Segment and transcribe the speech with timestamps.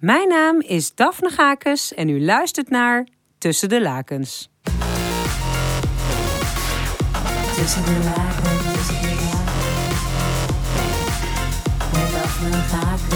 [0.00, 3.06] Mijn naam is Daphne Gakes en u luistert naar
[3.38, 4.50] Tussen de Lakens.
[7.56, 9.68] Tussen de lakens, tussen de lakens.
[11.92, 13.08] Met Daphne Gakens.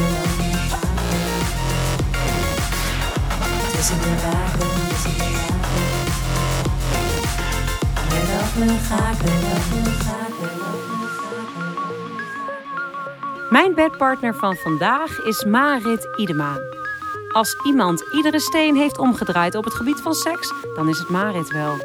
[3.72, 5.22] Tussen de lakens, tussen de lakens.
[8.08, 10.93] Met Daphne Daphne Gakens, Daphne Gakens.
[13.54, 16.58] Mijn bedpartner van vandaag is Marit Idema.
[17.32, 21.52] Als iemand iedere steen heeft omgedraaid op het gebied van seks, dan is het Marit
[21.52, 21.76] wel.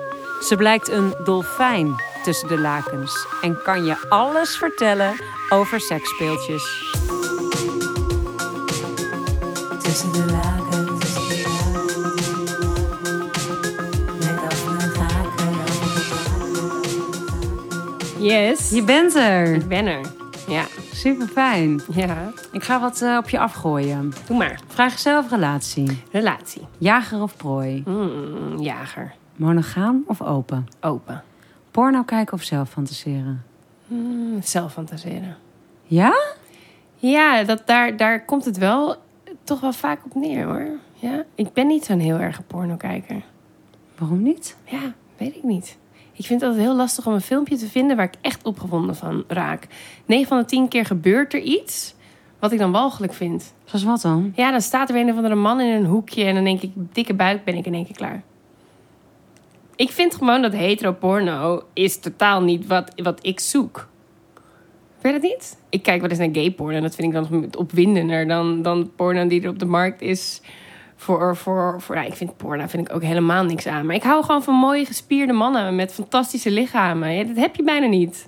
[0.41, 5.13] Ze blijkt een dolfijn tussen de lakens en kan je alles vertellen
[5.49, 6.93] over seksspeeltjes.
[9.79, 11.17] Tussen de lakens,
[18.17, 18.69] Yes.
[18.69, 19.53] Je bent er.
[19.53, 20.01] Ik ben er.
[20.47, 20.78] Ja.
[20.99, 21.81] Super fijn.
[21.93, 22.31] Ja.
[22.51, 24.13] Ik ga wat eh, op je afgooien.
[24.27, 24.59] Doe maar.
[24.67, 26.03] Vraag zelf relatie.
[26.11, 26.61] Relatie.
[26.77, 27.83] Jager of prooi?
[27.85, 29.13] Mm, jager.
[29.35, 30.67] Monogaam of open?
[30.81, 31.23] Open.
[31.71, 33.43] Porno kijken of zelf fantaseren?
[33.87, 35.37] Mm, zelf fantaseren.
[35.83, 36.13] Ja?
[36.95, 38.95] Ja, dat, daar, daar komt het wel
[39.43, 40.67] toch wel vaak op neer hoor.
[40.93, 41.23] Ja.
[41.35, 43.21] Ik ben niet zo'n heel erg pornokijker.
[43.97, 44.55] Waarom niet?
[44.63, 45.77] Ja, weet ik niet.
[46.19, 48.95] Ik vind het altijd heel lastig om een filmpje te vinden waar ik echt opgewonden
[48.95, 49.67] van raak.
[50.05, 51.95] 9 van de 10 keer gebeurt er iets
[52.39, 53.53] wat ik dan walgelijk vind.
[53.65, 54.31] Zoals wat dan?
[54.35, 56.61] Ja, dan staat er weer een of andere man in een hoekje en dan denk
[56.61, 58.23] ik, dikke buik, ben ik in één keer klaar.
[59.75, 63.87] Ik vind gewoon dat heteroporno is totaal niet wat, wat ik zoek.
[65.01, 65.57] Weet je dat niet?
[65.69, 68.91] Ik kijk wel eens naar gay porno en dat vind ik dan opwindender dan, dan
[68.95, 70.41] porno die er op de markt is.
[71.01, 73.85] Voor, voor, voor, ja, ik vind porno vind ik ook helemaal niks aan.
[73.85, 77.13] Maar ik hou gewoon van mooie gespierde mannen met fantastische lichamen.
[77.13, 78.27] Ja, dat heb je bijna niet.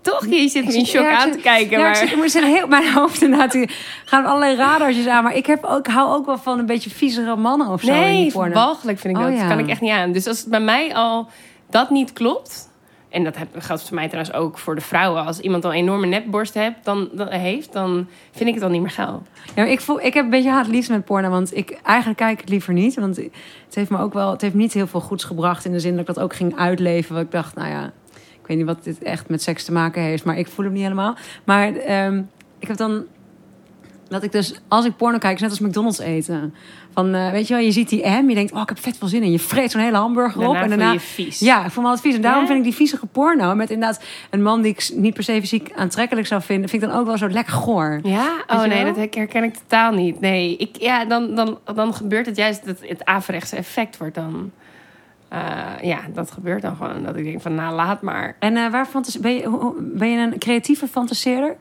[0.00, 0.26] Toch?
[0.26, 1.78] Je zit me in shock Ja, aan te kijken.
[1.78, 2.02] Ja, maar...
[2.02, 3.70] ik zit, er heel, mijn hoofd inderdaad, die
[4.04, 5.22] gaan allerlei radartjes aan.
[5.22, 8.32] Maar ik, heb ook, hou ook wel van een beetje viezere mannen of zo Nee,
[8.32, 9.38] walgelijk vind ik Oh, dat.
[9.38, 10.12] Dat kan ik echt niet aan.
[10.12, 11.28] Dus als het bij mij al
[11.70, 12.70] dat niet klopt...
[13.12, 15.24] en dat geldt voor mij trouwens ook voor de vrouwen...
[15.24, 17.72] als iemand al een enorme nepborst hebt, dan, heeft...
[17.72, 19.22] dan vind ik het al niet meer geil.
[19.54, 22.48] Ja, ik, voel, ik heb een beetje haat met porno, want ik eigenlijk kijk het
[22.48, 22.94] liever niet.
[22.94, 25.80] Want het heeft me ook wel, het heeft niet heel veel goeds gebracht in de
[25.80, 27.14] zin dat ik dat ook ging uitleven.
[27.14, 30.02] Want ik dacht, nou ja, ik weet niet wat dit echt met seks te maken
[30.02, 31.16] heeft, maar ik voel hem niet helemaal.
[31.44, 32.22] Maar ehm,
[32.58, 33.04] ik heb dan
[34.08, 36.54] dat ik dus als ik porno kijk, is net als McDonald's eten.
[36.94, 38.98] Van, eh, weet je wel, je ziet die M, je denkt, oh, ik heb vet
[38.98, 39.30] veel zin in.
[39.30, 41.38] Je vreet zo'n hele hamburger op en daarna je vies.
[41.38, 42.16] Ja, ik voel me altijd vies.
[42.16, 42.46] En daarom Ja?
[42.46, 45.72] vind ik die viezige porno met inderdaad een man die ik niet per se fysiek
[45.76, 48.00] aantrekkelijk zou vinden, vind ik dan ook wel zo lekker goor.
[48.02, 48.24] Ja?
[48.46, 48.94] Weet Oh nee, wel?
[48.94, 50.20] dat herken ik totaal niet.
[50.20, 52.64] Nee, ik, ja, dan, dan, dan gebeurt het juist...
[52.66, 54.50] dat het averechtse effect wordt dan...
[55.28, 55.38] eh,
[55.82, 57.02] ja, dat gebeurt dan gewoon.
[57.02, 58.36] Dat ik denk van, nou, laat maar.
[58.38, 61.56] En eh, waar fantas- ben, je, ben je een creatieve fantaseerder?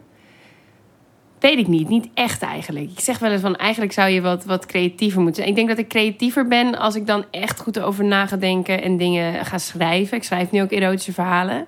[1.41, 1.89] Weet ik niet.
[1.89, 2.91] Niet echt eigenlijk.
[2.91, 5.49] Ik zeg wel eens van eigenlijk zou je wat, wat creatiever moeten zijn.
[5.49, 8.81] Ik denk dat ik creatiever ben als ik dan echt goed over na ga denken
[8.81, 10.17] en dingen ga schrijven.
[10.17, 11.65] Ik schrijf nu ook erotische verhalen.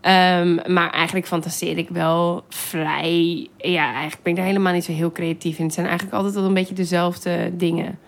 [0.00, 3.48] Ehm, maar eigenlijk fantaseer ik wel vrij.
[3.58, 5.64] Ja, eigenlijk ben ik daar helemaal niet zo heel creatief in.
[5.64, 7.98] Het zijn eigenlijk altijd wel een beetje dezelfde dingen.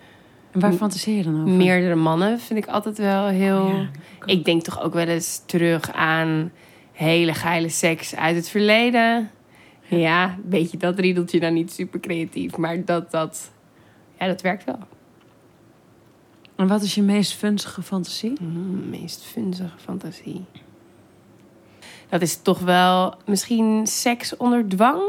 [0.52, 1.54] En waar fantaseer je dan over?
[1.54, 3.62] Meerdere mannen vind ik altijd wel heel.
[3.62, 3.88] Oh ja,
[4.24, 6.50] ik denk toch ook wel eens terug aan
[6.92, 9.30] hele geile seks uit het verleden.
[9.88, 12.56] Ja, een beetje dat riedeltje dan niet super creatief.
[12.56, 13.50] Maar dat, dat,
[14.18, 14.78] ja, dat werkt wel.
[16.56, 18.32] En wat is je meest funzige fantasie?
[18.40, 20.44] Mm, meest funzige fantasie.
[22.08, 25.02] Dat is toch wel misschien seks onder dwang.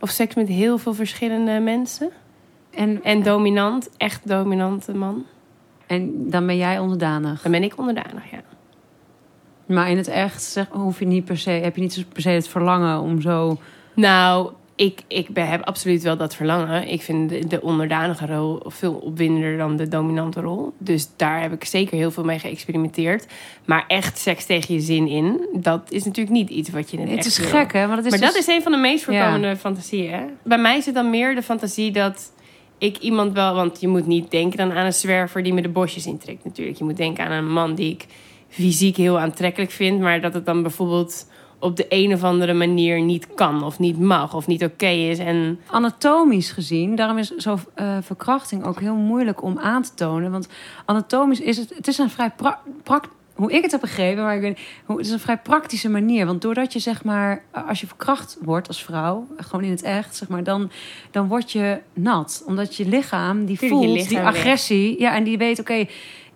[0.00, 2.10] Of seks met heel veel verschillende mensen.
[2.70, 5.24] En, En dominant, echt dominante man.
[5.86, 7.42] en dan ben jij onderdanig.
[7.42, 8.42] Dan ben ik onderdanig, ja.
[9.66, 12.28] Maar in het echt zeg, hoef je niet per se, heb je niet per se
[12.28, 13.58] het verlangen om zo.
[13.94, 16.88] Nou, ik, ik ben, heb absoluut wel dat verlangen.
[16.88, 20.72] Ik vind de, de onderdanige rol veel opwindender dan de dominante rol.
[20.78, 23.26] Dus daar heb ik zeker heel veel mee geëxperimenteerd.
[23.64, 27.08] Maar echt seks tegen je zin in, dat is natuurlijk niet iets wat je in
[27.08, 27.48] het, is wil.
[27.48, 27.82] gek, hè?
[27.82, 30.12] Is maar dus- dat is een van de meest voorkomende fantasieën.
[30.12, 30.24] hè?
[30.42, 32.32] Bij mij zit dan meer de fantasie dat
[32.78, 33.54] ik iemand wel...
[33.54, 36.78] Want je moet niet denken dan aan een zwerver die me de bosjes intrekt natuurlijk.
[36.78, 38.06] Je moet denken aan een man die ik
[38.48, 40.00] fysiek heel aantrekkelijk vind...
[40.00, 41.26] maar dat het dan bijvoorbeeld
[41.64, 43.64] op de een of andere manier niet kan...
[43.64, 45.18] of niet mag of niet oké is.
[45.18, 50.30] En anatomisch gezien, daarom is zo eh, verkrachting ook heel moeilijk om aan te tonen.
[50.30, 50.48] Want
[50.84, 54.34] anatomisch is het, het is een vrij pra- prak- hoe ik het heb begrepen, maar
[54.34, 56.26] ik weet, het is een vrij praktische manier.
[56.26, 60.16] Want doordat je zeg maar, als je verkracht wordt als vrouw, gewoon in het echt,
[60.16, 60.70] zeg maar, dan,
[61.10, 62.42] dan word je nat.
[62.46, 64.26] Omdat je lichaam die voelt lichaam die weg.
[64.26, 65.86] agressie, ja, en die weet, oké.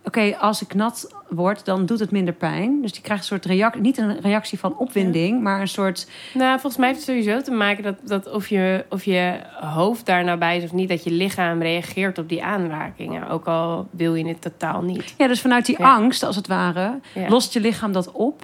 [0.08, 2.82] Oké, als ik nat word, dan doet het minder pijn.
[2.82, 6.08] Dus die krijgt een soort reactie, niet een reactie van opwinding, maar een soort.
[6.34, 10.06] Nou, volgens mij heeft het sowieso te maken dat, dat of, je, of je hoofd
[10.06, 13.28] daar nou bij is of niet, dat je lichaam reageert op die aanrakingen.
[13.28, 15.14] Ook al wil je het totaal niet.
[15.18, 15.94] Ja, dus vanuit die Ja.
[15.94, 17.28] angst, als het ware, Ja.
[17.28, 18.42] lost je lichaam dat op.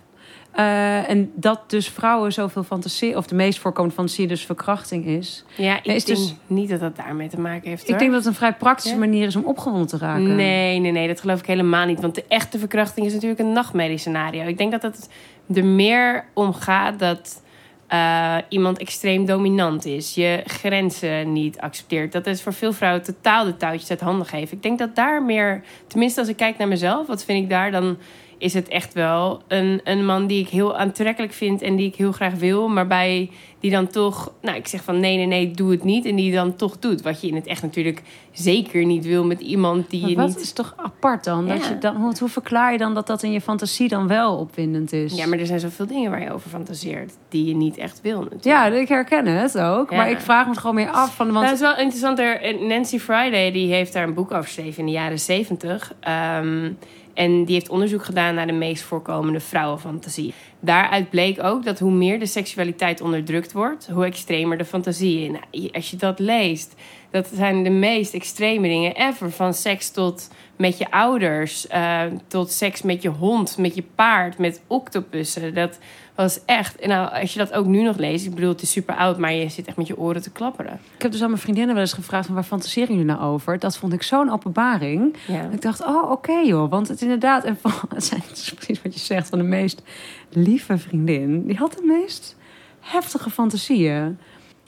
[0.55, 5.45] Eh, en dat dus vrouwen zoveel fantasie, of de meest voorkomende fantasie, dus verkrachting is.
[5.57, 7.83] Ja, ik is denk dus- niet dat dat daarmee te maken heeft.
[7.83, 7.99] Ik hoor.
[7.99, 8.99] denk dat het een vrij praktische Ja.
[8.99, 10.37] manier is om opgewonden te raken.
[10.37, 12.01] Nee, nee, nee, dat geloof ik helemaal niet.
[12.01, 14.47] Want de echte verkrachting is natuurlijk een nachtmerriescenario.
[14.47, 15.09] Ik denk dat het
[15.55, 17.43] er meer om gaat dat
[17.87, 20.15] eh, iemand extreem dominant is.
[20.15, 22.13] Je grenzen niet accepteert.
[22.13, 24.57] Dat is voor veel vrouwen totaal de touwtjes uit handen geven.
[24.57, 27.71] Ik denk dat daar meer, tenminste als ik kijk naar mezelf, wat vind ik daar
[27.71, 27.97] dan...
[28.39, 31.95] Is het echt wel een, een man die ik heel aantrekkelijk vind en die ik
[31.95, 33.31] heel graag wil, maar bij
[33.65, 36.05] die dan toch, nou, ik zeg van nee, nee, nee, doe het niet.
[36.05, 37.03] En die dan toch doet.
[37.03, 38.03] Wat je in het echt natuurlijk
[38.33, 41.49] zeker niet wil met iemand die Maar je wat niet is toch apart dan?
[41.49, 44.37] Dat je dan hoe, hoe verklaar je dan dat dat in je fantasie dan wel
[44.37, 45.15] opwindend is?
[45.15, 48.21] Ja, maar er zijn zoveel dingen waar je over fantaseert die je niet echt wil
[48.21, 48.45] natuurlijk.
[48.45, 49.91] Ja, ik herken het ook.
[49.91, 49.97] Ja.
[49.97, 51.27] Maar ik vraag me gewoon meer af van...
[51.27, 52.19] Want Nou, het is wel interessant.
[52.19, 55.93] Er, Nancy Friday die heeft daar een boek over geschreven in de jaren zeventig.
[56.01, 56.73] Ehm,
[57.15, 60.35] en die heeft onderzoek gedaan naar de meest voorkomende vrouwenfantasie.
[60.61, 65.31] Daaruit bleek ook dat hoe meer de seksualiteit onderdrukt wordt, hoe extremer de fantasie.
[65.31, 66.75] Nou, als je dat leest,
[67.11, 69.31] dat zijn de meest extreme dingen ever.
[69.31, 74.39] Van seks tot met je ouders, eh, tot seks met je hond, met je paard,
[74.39, 75.55] met octopussen.
[75.55, 75.79] Dat
[76.15, 76.77] was echt.
[76.77, 79.19] En nou, als je dat ook nu nog leest, ik bedoel, het is super oud,
[79.19, 80.81] maar je zit echt met je oren te klapperen.
[80.97, 82.27] ik heb dus aan mijn vriendinnen wel eens gevraagd...
[82.27, 83.59] van waar fantaseren jullie nou over?
[83.59, 85.17] Dat vond ik zo'n openbaring.
[85.27, 85.49] Ja.
[85.53, 86.71] Ik dacht, oh, oké joh.
[86.71, 87.45] Want het inderdaad...
[87.45, 89.83] En van, het zijn het is precies wat je zegt van de meest
[90.29, 91.47] lieve vriendin.
[91.47, 92.37] Die had de meest
[92.81, 94.19] heftige fantasieën.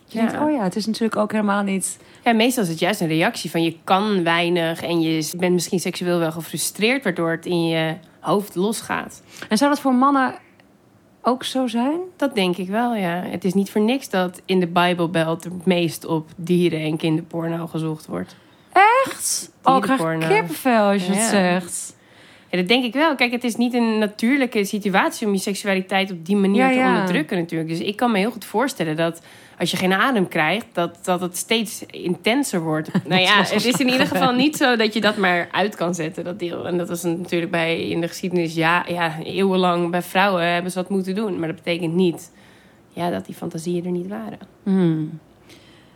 [0.09, 0.27] Je Ja.
[0.27, 1.99] denkt, oh ja, het is natuurlijk ook helemaal niet...
[2.25, 5.81] Ja, meestal is het juist een reactie van je kan weinig en je bent misschien
[5.81, 9.23] seksueel wel gefrustreerd, waardoor het in je hoofd losgaat.
[9.49, 10.35] En zou dat voor mannen
[11.29, 11.99] ook zo zijn?
[12.17, 13.23] Dat denk ik wel, ja.
[13.25, 17.67] Het is niet voor niks dat in de Bijbelbelt het meest op dieren- en kinderporno
[17.67, 18.37] gezocht wordt.
[19.05, 19.53] Echt?
[19.63, 20.35] Oh, ik krijg Dierenporno.
[20.35, 21.97] kippenvel als je het zegt.
[22.51, 23.15] Ja, dat denk ik wel.
[23.15, 26.89] Kijk, het is niet een natuurlijke situatie om je seksualiteit op die manier Ja, te
[26.99, 27.71] onderdrukken natuurlijk.
[27.71, 29.23] Dus ik kan me heel goed voorstellen dat
[29.59, 32.91] als je geen adem krijgt, dat, dat het steeds intenser wordt.
[33.09, 35.95] nou ja, het is in ieder geval niet zo dat je dat maar uit kan
[35.95, 36.67] zetten, dat deel.
[36.67, 40.79] En dat was natuurlijk bij in de geschiedenis, ja, ja eeuwenlang bij vrouwen hebben ze
[40.79, 41.39] dat moeten doen.
[41.39, 42.31] Maar dat betekent niet
[42.89, 44.39] ja, dat die fantasieën er niet waren.
[44.63, 45.19] Hmm.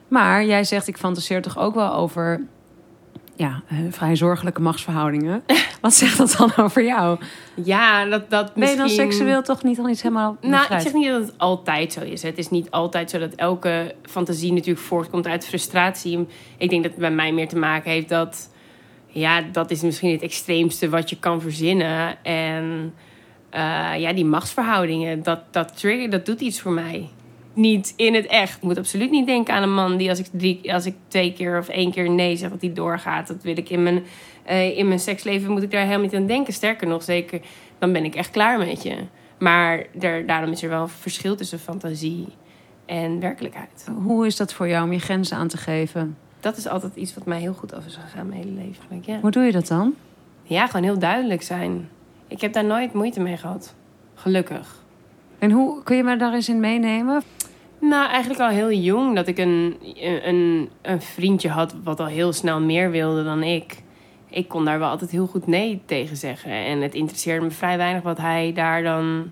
[0.08, 2.40] Maar jij zegt, ik fantaseer toch ook wel over...
[3.40, 5.42] Ja, eh, vrij zorgelijke machtsverhoudingen.
[5.80, 7.18] Wat zegt dat dan over jou?
[7.64, 10.80] Ja, dat, dat Ben je dan misschien- seksueel toch niet al iets helemaal Nou, ik
[10.80, 12.22] zeg niet dat het altijd zo is.
[12.22, 16.26] Het is niet altijd zo dat elke fantasie natuurlijk voortkomt uit frustratie.
[16.58, 18.50] Ik denk dat het bij mij meer te maken heeft dat...
[19.06, 22.24] Ja, dat is misschien het extreemste wat je kan verzinnen.
[22.24, 22.94] En
[23.50, 27.08] eh, ja, die machtsverhoudingen, dat, dat trigger, dat doet iets voor mij.
[27.60, 28.56] Niet in het echt.
[28.56, 31.32] Ik moet absoluut niet denken aan een man die als ik, drie, als ik twee
[31.32, 33.26] keer of één keer nee zeg, dat die doorgaat.
[33.26, 34.02] Dat wil ik in mijn,
[34.44, 36.52] eh, in mijn seksleven, moet ik daar helemaal niet aan denken.
[36.52, 37.40] Sterker nog, zeker,
[37.78, 38.96] dan ben ik echt klaar met je.
[39.38, 42.26] Maar er, daarom is er wel een verschil tussen fantasie
[42.86, 43.86] en werkelijkheid.
[44.02, 46.16] Hoe is dat voor jou om je grenzen aan te geven?
[46.40, 48.84] Dat is altijd iets wat mij heel goed over is gegaan mijn hele leven.
[48.88, 49.20] Denk Ja.
[49.20, 49.94] Hoe doe je dat dan?
[50.42, 51.88] ja, gewoon heel duidelijk zijn.
[52.28, 53.74] Ik heb daar nooit moeite mee gehad.
[54.14, 54.78] Gelukkig.
[55.38, 57.22] En hoe kun je me daar eens in meenemen?
[57.80, 59.76] Nou, eigenlijk al heel jong dat ik een,
[60.24, 63.82] een, een vriendje had wat al heel snel meer wilde dan ik.
[64.28, 66.52] Ik kon daar wel altijd heel goed nee tegen zeggen.
[66.52, 69.30] En het interesseerde me vrij weinig wat hij daar dan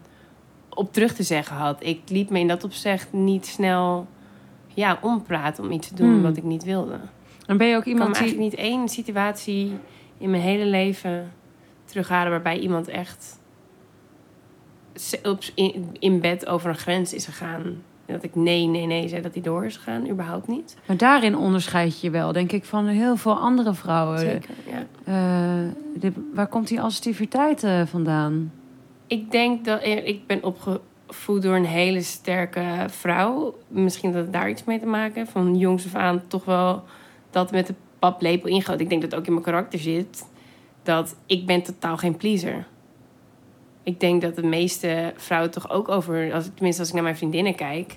[0.69, 1.85] op terug te zeggen had.
[1.85, 4.07] Ik liet me in dat opzicht niet snel
[4.75, 6.23] ja, ompraten om iets te doen Hmm.
[6.23, 6.99] wat ik niet wilde.
[7.47, 8.23] Dan ben je ook Ik kan iemand die...
[8.23, 9.73] eigenlijk niet één situatie
[10.19, 11.33] in mijn hele leven
[11.85, 13.40] terughalen waarbij iemand echt
[15.99, 17.83] in bed over een grens is gegaan.
[18.12, 20.09] Dat ik nee, nee, nee zei dat hij door is gegaan.
[20.11, 20.77] Überhaupt niet.
[20.87, 24.19] Maar daarin onderscheid je wel, denk ik, van heel veel andere vrouwen.
[24.19, 24.87] Zeker, ja.
[25.05, 28.53] Eh, de- waar komt die assertiviteit eh, vandaan?
[29.07, 33.55] Ik denk dat ik ben opgevoed door een hele sterke vrouw.
[33.69, 35.27] Misschien dat het daar iets mee te maken.
[35.27, 36.83] Van jongs af aan toch wel
[37.31, 38.81] dat met de paplepel ingoot.
[38.81, 40.27] Ik denk dat het ook in mijn karakter zit.
[40.83, 42.67] Dat ik ben totaal geen pleaser.
[43.88, 46.33] Ik denk dat de meeste vrouwen toch ook over...
[46.33, 47.97] Als, tenminste, als ik naar mijn vriendinnen kijk...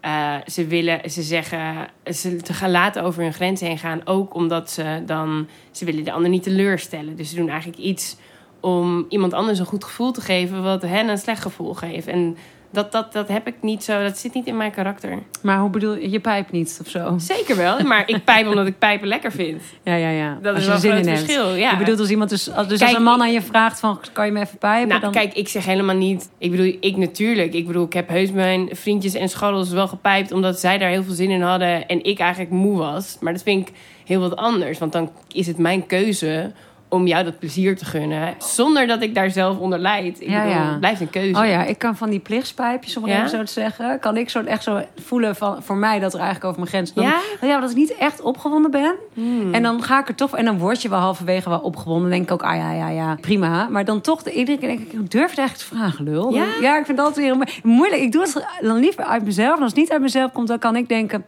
[0.00, 4.00] eh, ze willen, ze zeggen, ze gaan laten over hun grens heen gaan.
[4.04, 7.16] Ook omdat ze dan, ze willen de ander niet teleurstellen.
[7.16, 8.16] Dus ze doen eigenlijk iets
[8.60, 12.06] om iemand anders een goed gevoel te geven, wat hen een slecht gevoel geeft.
[12.06, 12.36] En
[12.76, 14.02] Dat, dat, dat heb ik niet zo.
[14.02, 15.18] Dat zit niet in mijn karakter.
[15.42, 17.14] Maar hoe bedoel je, je pijp niet of zo?
[17.18, 19.62] Zeker wel, maar ik pijp omdat ik pijpen lekker vind.
[19.82, 20.38] Ja, ja, ja.
[20.42, 21.54] Dat Als is wel een verschil.
[21.54, 21.70] Ja.
[21.70, 24.00] Je bedoelt als iemand dus, als, dus Kijk, als een man aan je vraagt van,
[24.12, 24.88] kan je me even pijpen?
[24.88, 25.12] Nou, dan...
[25.12, 26.30] kijk, ik zeg helemaal niet...
[26.38, 27.54] Ik bedoel, ik natuurlijk.
[27.54, 30.32] Ik bedoel, ik heb heus mijn vriendjes en scharrels wel gepijpt...
[30.32, 33.16] omdat zij daar heel veel zin in hadden en ik eigenlijk moe was.
[33.20, 34.78] Maar dat vind ik heel wat anders.
[34.78, 36.52] Want dan is het mijn keuze
[36.96, 38.34] om jou dat plezier te gunnen...
[38.38, 40.20] zonder dat ik daar zelf onder lijd.
[40.20, 40.68] Ik Ja, bedoel, ja.
[40.70, 41.40] het blijft een keuze.
[41.40, 43.18] Oh ja, ik kan van die plichtspijpjes, om het Ja?
[43.18, 43.98] even zo te zeggen...
[43.98, 46.92] kan ik soort echt zo voelen van, voor mij dat er eigenlijk over mijn grens...
[46.94, 47.20] Dan, Ja?
[47.40, 48.94] ja, dat ik niet echt opgewonden ben.
[49.14, 49.54] Hmm.
[49.54, 50.36] En dan ga ik er toch...
[50.36, 52.02] En dan word je wel halverwege wel opgewonden.
[52.02, 53.68] Dan denk ik ook, ah ja, ja, ja, prima.
[53.68, 56.34] Maar dan toch, de, iedere keer denk ik, ik durf het eigenlijk te vragen, lul.
[56.34, 56.44] Ja?
[56.60, 58.02] ja, ik vind dat weer mo- moeilijk.
[58.02, 59.56] Ik doe het dan liever uit mezelf.
[59.56, 61.24] En als het niet uit mezelf komt, dan kan ik denken...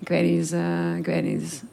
[0.00, 1.64] Ik weet niet, eh, ik weet niet.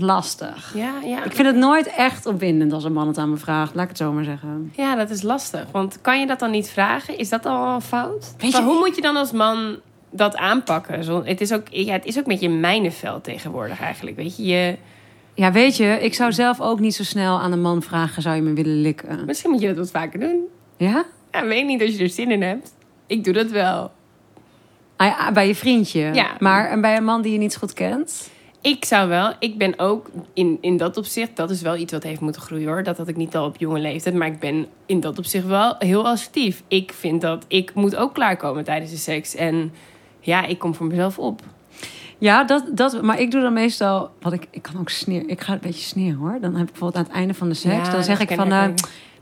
[0.00, 0.72] Lastig.
[0.74, 1.24] Ja, ja.
[1.24, 3.74] Ik vind het nooit echt opwindend als een man het aan me vraagt.
[3.74, 4.72] Laat ik het zo maar zeggen.
[4.76, 5.64] ja, dat is lastig.
[5.72, 7.18] Want kan je dat dan niet vragen?
[7.18, 8.34] Is dat al een fout?
[8.38, 9.76] Weet Maar je- hoe moet je dan als man
[10.10, 11.04] dat aanpakken?
[11.04, 14.16] Zo, het, is ook, ja, het is ook met je mijnenveld tegenwoordig eigenlijk.
[14.16, 14.76] Weet je, je
[15.34, 18.22] Ja, weet je, ik zou zelf ook niet zo snel aan een man vragen...
[18.22, 19.24] zou je me willen likken?
[19.26, 20.40] misschien moet je dat wat vaker doen.
[20.76, 21.04] Ja?
[21.32, 22.74] Ja, weet niet als je er zin in hebt.
[23.06, 23.90] Ik doe dat wel.
[24.96, 26.10] Ah ja, bij je vriendje.
[26.14, 26.26] Ja.
[26.38, 28.30] Maar en bij een man die je niet zo goed kent?
[28.66, 32.02] Ik zou wel, ik ben ook in, in dat opzicht, dat is wel iets wat
[32.02, 32.82] heeft moeten groeien hoor.
[32.82, 35.74] Dat had ik niet al op jonge leeftijd, maar ik ben in dat opzicht wel
[35.78, 36.62] heel assertief.
[36.68, 39.34] Ik vind dat ik moet ook klaarkomen tijdens de seks.
[39.34, 39.72] En
[40.20, 41.40] ja, ik kom voor mezelf op.
[42.18, 44.10] Ja, dat, dat, maar ik doe dan meestal...
[44.20, 45.28] Wat ik, ik kan ook sneer.
[45.28, 46.38] Ik ga een beetje sneren hoor.
[46.40, 47.86] Dan heb ik bijvoorbeeld aan het einde van de seks...
[47.86, 48.52] Ja, dan zeg ik van...
[48.52, 48.68] eh,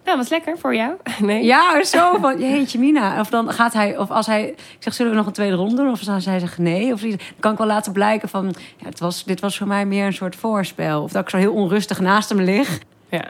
[0.05, 0.93] nou, was lekker voor jou?
[1.19, 1.45] Nee.
[1.45, 2.41] ja, zo van...
[2.41, 3.21] Jeetje, Mina.
[3.21, 3.99] Of dan gaat hij...
[3.99, 4.49] Of als hij...
[4.49, 5.91] Ik zeg, zullen we nog een tweede ronde doen?
[5.91, 6.93] Of als hij zegt nee?
[6.93, 8.55] Of dan kan ik wel laten blijken van...
[8.77, 11.03] Ja, het was, dit was voor mij meer een soort voorspel.
[11.03, 12.79] Of dat ik zo heel onrustig naast hem lig.
[13.09, 13.25] Ja.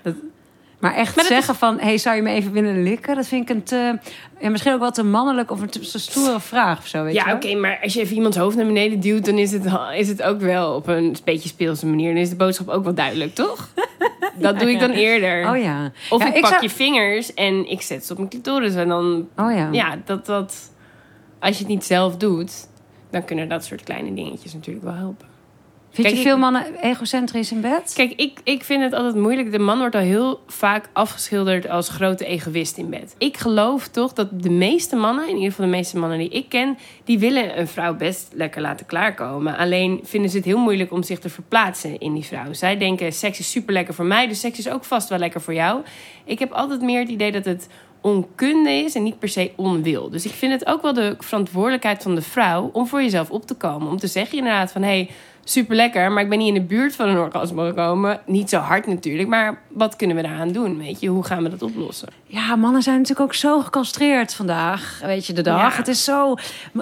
[0.78, 1.78] Maar echt Maar dat zeggen van...
[1.78, 3.14] hey, zou je me even willen likken?
[3.16, 3.98] Dat vind ik een te...
[4.40, 7.14] Ja, misschien ook wel te mannelijk of een te, te stoere vraag of zo, weet
[7.14, 9.64] je Ja, oké, maar als je even iemands hoofd naar beneden duwt, dan is het,
[9.96, 12.12] is het ook wel op een beetje speelse manier.
[12.12, 13.68] Dan is de boodschap ook wel duidelijk, toch?
[14.34, 15.50] Dat doe ik dan eerder.
[15.50, 15.92] Oh ja.
[16.10, 18.74] Of Ja, ik pak zou- je vingers en ik zet ze op mijn clitoris.
[18.74, 19.68] En dan, Oh ja.
[19.72, 20.72] ja, dat, dat...
[21.38, 22.68] Als je het niet zelf doet,
[23.10, 25.26] dan kunnen dat soort kleine dingetjes natuurlijk wel helpen.
[25.94, 27.92] Vind Kijk, je veel mannen egocentrisch in bed?
[27.94, 29.52] Kijk, ik, ik vind het altijd moeilijk.
[29.52, 33.14] De man wordt al heel vaak afgeschilderd als grote egoïst in bed.
[33.18, 36.48] Ik geloof toch dat de meeste mannen, in ieder geval de meeste mannen die ik
[36.48, 39.56] ken, die willen een vrouw best lekker laten klaarkomen.
[39.56, 42.52] Alleen vinden ze het heel moeilijk om zich te verplaatsen in die vrouw.
[42.52, 45.40] Zij denken, seks is super lekker voor mij, dus seks is ook vast wel lekker
[45.40, 45.82] voor jou.
[46.24, 47.68] Ik heb altijd meer het idee dat het
[48.00, 50.10] onkunde is en niet per se onwil.
[50.10, 53.46] Dus ik vind het ook wel de verantwoordelijkheid van de vrouw om voor jezelf op
[53.46, 53.88] te komen.
[53.88, 55.10] Om te zeggen inderdaad van, hé, hey,
[55.44, 58.20] super lekker, maar ik ben niet in de buurt van een orgasme gekomen.
[58.26, 60.78] Niet zo hard natuurlijk, maar wat kunnen we daaraan doen?
[60.78, 62.08] Weet je, hoe gaan we dat oplossen?
[62.26, 65.70] Ja, mannen zijn natuurlijk ook zo gecastreerd vandaag, weet je, de dag.
[65.72, 65.76] Ja.
[65.76, 66.34] Het is zo,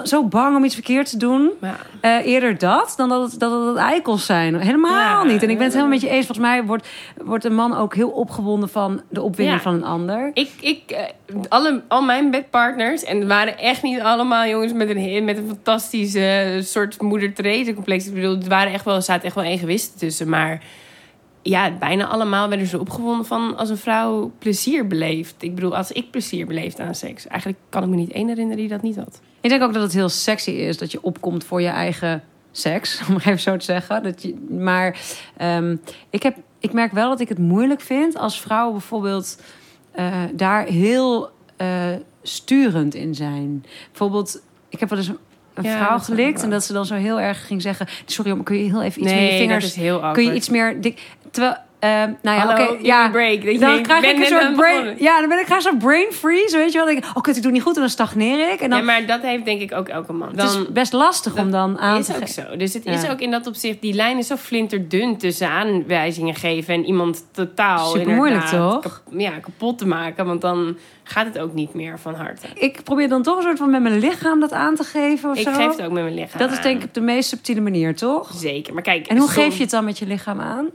[0.03, 1.51] zo bang om iets verkeerd te doen.
[1.61, 1.77] Ja.
[2.01, 4.55] Eh, eerder dat dan dat het, dat het eikels zijn.
[4.61, 5.23] Helemaal Ja.
[5.33, 5.43] niet.
[5.43, 6.27] En ik ben het helemaal met je eens.
[6.27, 6.89] Volgens mij wordt,
[7.23, 10.31] wordt een man ook heel opgewonden van de opwinding van een ander.
[10.35, 10.99] Ik, ik, eh,
[11.49, 15.47] alle, al mijn bedpartners, en het waren echt niet allemaal jongens met een, met een
[15.47, 18.07] fantastische soort moeder Therese complex.
[18.07, 20.29] Ik bedoel, waren echt wel, er echt wel egoïsten tussen.
[20.29, 20.63] Maar
[21.43, 25.35] ja, bijna allemaal werden ze opgewonden van als een vrouw plezier beleeft.
[25.39, 27.27] Ik bedoel, als ik plezier beleefde aan seks.
[27.27, 29.21] Eigenlijk kan ik me niet één herinneren die dat niet had.
[29.41, 33.01] Ik denk ook dat het heel sexy is dat je opkomt voor je eigen seks,
[33.09, 34.03] om even zo te zeggen.
[34.03, 35.01] Dat je, maar
[35.37, 35.77] ehm,
[36.11, 39.41] ik, heb, ik merk wel dat ik het moeilijk vind als vrouwen bijvoorbeeld
[39.91, 41.91] eh, daar heel eh,
[42.23, 43.65] sturend in zijn.
[43.89, 45.11] Bijvoorbeeld, ik heb wel eens
[45.55, 48.45] een, Ja, vrouw gelikt en dat ze dan zo heel erg ging zeggen: Sorry, maar
[48.45, 49.65] kun je heel even iets nee, met je vingers.
[49.65, 50.15] dat is heel awkward.
[50.15, 51.01] Kun je iets meer dik.
[51.31, 53.11] Terwijl, ehm, nou ja, Hallo, ja.
[53.11, 53.45] break.
[53.45, 54.57] Dat Dan denkt, krijg ik een soort brain.
[54.81, 54.95] begonnen.
[54.99, 56.85] Ja, dan ben ik graag zo'n brain freeze, weet je wel?
[56.87, 58.61] Dan denk ik, oh kut, ik doe niet goed en dan stagneer ik.
[58.61, 60.29] En dan Ja, maar dat heeft denk ik ook elke man.
[60.37, 62.57] het is best lastig om dan aan is te ook zo.
[62.57, 66.75] Dus het is ook in dat opzicht, die lijn is zo flinterdun tussen aanwijzingen geven
[66.75, 69.03] en iemand totaal Supermoeilijk, inderdaad toch?
[69.17, 70.27] ja, kapot te maken.
[70.27, 72.47] Want dan gaat het ook niet meer van harte.
[72.55, 75.37] Ik probeer dan toch een soort van met mijn lichaam dat aan te geven of
[75.37, 75.53] Ik zo.
[75.53, 77.97] geef het ook met mijn lichaam Dat is denk ik op de meest subtiele manier,
[77.97, 78.31] toch?
[78.35, 78.75] Zeker.
[78.75, 80.69] Maar kijk, En hoe soms- geef je het dan met je lichaam aan?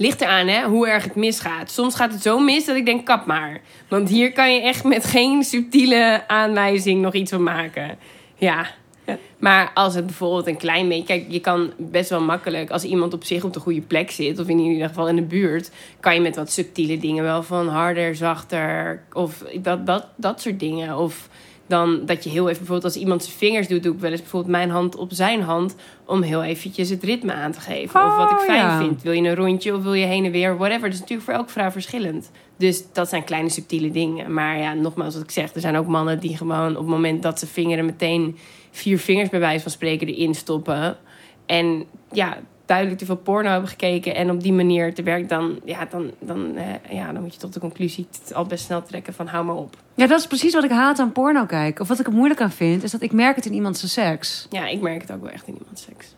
[0.00, 1.70] Ligt eraan hè, hoe erg het misgaat.
[1.70, 3.60] Soms gaat het zo mis dat ik denk, kap maar.
[3.88, 7.98] Want hier kan je echt met geen subtiele aanwijzing nog iets van maken.
[8.36, 8.66] Ja.
[9.06, 9.18] Ja.
[9.38, 11.04] Maar als het bijvoorbeeld een klein beetje...
[11.04, 12.70] Kijk, je kan best wel makkelijk...
[12.70, 14.38] Als iemand op zich op de goede plek zit...
[14.38, 15.70] of in ieder geval in de buurt...
[16.00, 19.02] kan je met wat subtiele dingen wel van harder, zachter...
[19.12, 20.98] of dat, dat, dat soort dingen.
[20.98, 21.28] Of
[21.68, 24.20] Dan dat je heel even, bijvoorbeeld als iemand zijn vingers doet, doe ik wel eens
[24.20, 25.74] bijvoorbeeld mijn hand op zijn hand.
[26.04, 28.04] Om heel eventjes het ritme aan te geven.
[28.06, 28.78] of wat ik Oh, fijn ja.
[28.78, 29.02] vind.
[29.02, 30.82] Wil je een rondje of wil je heen en weer, whatever.
[30.82, 32.30] Dat is natuurlijk voor elke vrouw verschillend.
[32.56, 34.32] Dus dat zijn kleine subtiele dingen.
[34.34, 37.22] Maar ja, nogmaals wat ik zeg, er zijn ook mannen die gewoon op het moment
[37.22, 38.36] dat ze vingeren meteen
[38.70, 40.96] vier vingers bij wijze van spreken erin stoppen.
[41.46, 45.60] En ja, duidelijk te veel porno hebben gekeken en op die manier te werken, dan,
[45.64, 49.14] ja, dan, dan, eh, ja, dan moet je tot de conclusie al best snel trekken
[49.14, 49.76] van hou maar op.
[49.94, 51.82] Ja, dat is precies wat ik haat aan porno kijken.
[51.82, 54.46] Of wat ik er moeilijk aan vind, is dat ik merk het in iemands seks.
[54.50, 56.14] Ja, ik merk het ook wel echt in iemands seks.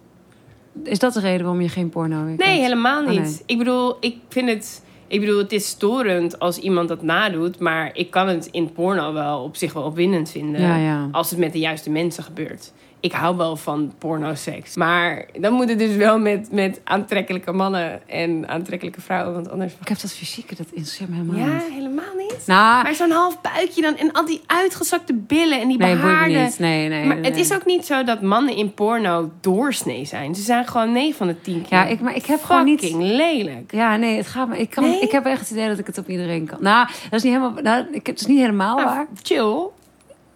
[0.85, 2.45] Is dat de reden waarom je geen porno kijkt?
[2.45, 3.21] Nee, helemaal Oh, niet.
[3.21, 3.41] nee.
[3.47, 4.83] Ik bedoel, ik vind het.
[5.07, 9.13] Ik bedoel, het is storend als iemand dat nadoet, maar ik kan het in porno
[9.13, 10.61] wel op zich wel opwindend vinden.
[10.61, 11.09] Ja, ja.
[11.13, 12.73] Als het met de juiste mensen gebeurt.
[13.01, 14.77] Ik hou wel van pornoseks.
[14.77, 19.35] Maar dan moet het dus wel met, met aantrekkelijke mannen en aantrekkelijke vrouwen.
[19.35, 19.73] Want anders.
[19.81, 20.83] Ik heb dat fysieke, dat me
[21.15, 21.73] helemaal Ja, niet.
[21.73, 22.43] helemaal niet.
[22.47, 26.43] Nou, Maar zo'n half buikje dan en al die uitgezakte billen en die nee, behaarden.
[26.45, 26.59] niet.
[26.59, 27.05] Nee, nee.
[27.07, 27.43] Maar nee, het nee.
[27.43, 30.35] is ook niet zo dat mannen in porno doorsnee zijn.
[30.35, 31.79] Ze zijn gewoon 9 van de 10 keer.
[31.79, 32.93] Ja, ik, maar ik heb gewoon niet...
[32.95, 33.73] Lelijk.
[33.73, 34.59] Ja, nee, het gaat me.
[34.59, 35.01] Ik, kan, Nee?
[35.01, 36.59] ik heb echt het idee dat ik het op iedereen kan.
[36.61, 37.63] Nou, dat is niet helemaal.
[37.63, 39.07] Nou, ik, het is niet helemaal Nou, waar.
[39.23, 39.67] chill.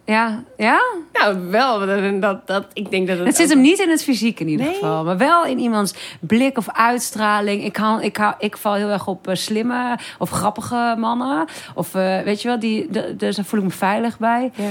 [0.06, 0.80] Ja, ja.
[1.12, 1.78] Nou, wel.
[2.20, 4.48] Dat, dat, ik denk dat het, Het zit ook- hem niet in het fysiek in
[4.48, 4.74] ieder Nee.
[4.74, 7.64] geval, maar wel in iemands blik of uitstraling.
[7.64, 11.44] Ik, hou, ik, hou, ik val heel erg op eh, slimme of grappige mannen.
[11.74, 14.50] Of eh, weet je wel, die, de, dus daar voel ik me veilig bij.
[14.54, 14.64] Ja.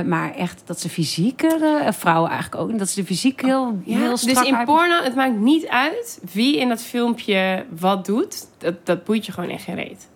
[0.00, 1.42] Eh, maar echt dat ze fysiek,
[1.90, 5.14] vrouwen eigenlijk ook, dat ze de fysiek heel, Ja, heel dus in uit- porno, het
[5.14, 8.46] maakt niet uit wie in dat filmpje wat doet.
[8.58, 10.08] Dat, dat boeit je gewoon echt geen reet.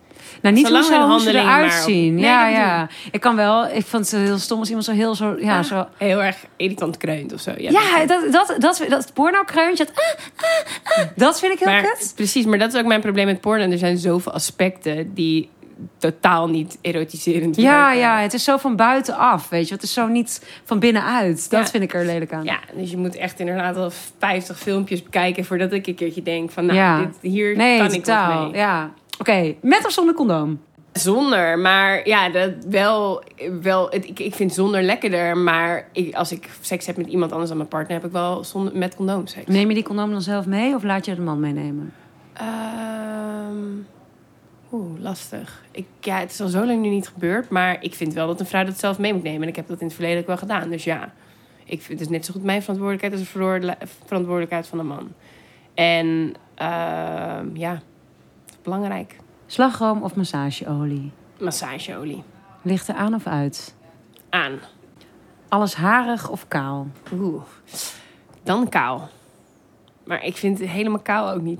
[0.45, 2.13] Nou, niet Zolang hun hoe ze eruit op- zien.
[2.15, 2.87] Nee, ja, ja.
[3.11, 5.63] Ik kan wel, ik vond het heel stom als iemand zo heel zo, ja, Ah.
[5.63, 5.87] zo.
[5.97, 7.51] Heel erg irritant kreunt of zo.
[7.57, 10.03] Ja, Ja, dat, dat, dat, dat, porno-kreuntje, dat, ah,
[10.45, 12.11] ah, ah, dat vind ik heel maar, kut.
[12.15, 13.63] Precies, maar dat is ook mijn probleem met porno.
[13.71, 15.49] Er zijn zoveel aspecten die
[15.97, 19.73] totaal niet erotiserend Ja, ja, het is zo van buitenaf, weet je.
[19.73, 21.49] Het is zo niet van binnenuit.
[21.49, 21.67] Dat Ja.
[21.67, 22.43] vind ik er lelijk aan.
[22.43, 26.51] Ja, dus je moet echt inderdaad al 50 filmpjes bekijken voordat ik een keertje denk
[26.51, 26.99] van, nou, Ja.
[26.99, 28.41] dit, hier nee, kan ik totaal.
[28.41, 28.61] wat mee.
[28.61, 28.91] Ja.
[29.19, 30.59] Oké, met of zonder condoom?
[30.91, 33.23] Zonder, maar ja, dat wel,
[33.61, 35.37] wel het, ik, ik vind zonder lekkerder.
[35.37, 38.43] Maar ik, als ik seks heb met iemand anders dan mijn partner, heb ik wel
[38.43, 39.47] zonder, met condoom seks.
[39.47, 41.93] Neem je die condoom dan zelf mee of laat je de man meenemen?
[42.33, 43.83] Ehm,
[44.71, 45.63] Oeh, lastig.
[45.71, 48.39] Ik, ja, het is al zo lang nu niet gebeurd, maar ik vind wel dat
[48.39, 49.41] een vrouw dat zelf mee moet nemen.
[49.41, 50.69] En ik heb dat in het verleden ook wel gedaan.
[50.69, 51.13] Dus ja,
[51.65, 55.11] ik vind het is net zo goed mijn verantwoordelijkheid als de verantwoordelijkheid- van een man.
[55.73, 57.81] En ehm, ja,
[58.65, 59.15] belangrijk.
[59.45, 61.11] Slagroom of massageolie?
[61.39, 62.23] Massageolie.
[62.61, 63.75] Ligt er aan of uit?
[64.29, 64.59] Aan.
[65.49, 66.87] Alles harig of kaal?
[67.13, 67.41] Oeh.
[68.43, 69.09] Dan kaal.
[70.03, 71.59] Maar ik vind helemaal kaal ook niet,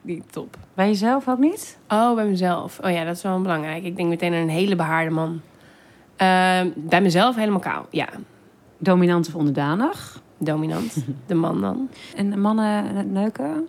[0.00, 0.56] niet top.
[0.74, 1.78] Bij jezelf ook niet?
[1.88, 2.78] Oh, bij mezelf.
[2.84, 3.84] Oh ja, dat is wel belangrijk.
[3.84, 5.40] Ik denk meteen aan een hele behaarde man.
[6.16, 7.86] Ehm, bij mezelf helemaal kaal.
[7.90, 8.08] Ja,
[8.78, 10.20] Dominant of onderdanig?
[10.38, 11.04] dominant.
[11.26, 11.88] De man dan.
[12.16, 13.68] En mannen neuken?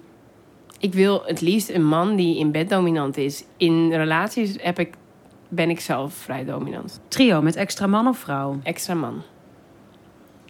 [0.80, 3.44] Ik wil het liefst een man die in bed dominant is.
[3.58, 4.94] In relaties heb ik,
[5.48, 7.00] ben ik zelf vrij dominant.
[7.08, 8.60] Trio met extra man of vrouw?
[8.63, 9.22] Extra man.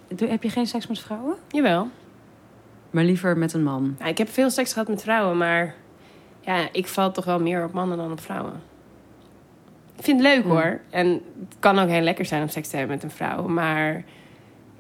[0.07, 1.35] Doe- Heb je geen seks met vrouwen?
[1.47, 1.87] Jawel.
[2.89, 3.97] Maar liever met een man.
[4.05, 5.75] Ik heb veel seks gehad met vrouwen, maar
[6.41, 8.61] ja, ik val toch wel meer op mannen dan op vrouwen.
[9.97, 10.51] Ik vind het leuk Hmm.
[10.51, 10.79] hoor.
[10.89, 13.47] En het kan ook heel lekker zijn om seks te hebben met een vrouw.
[13.47, 14.03] Maar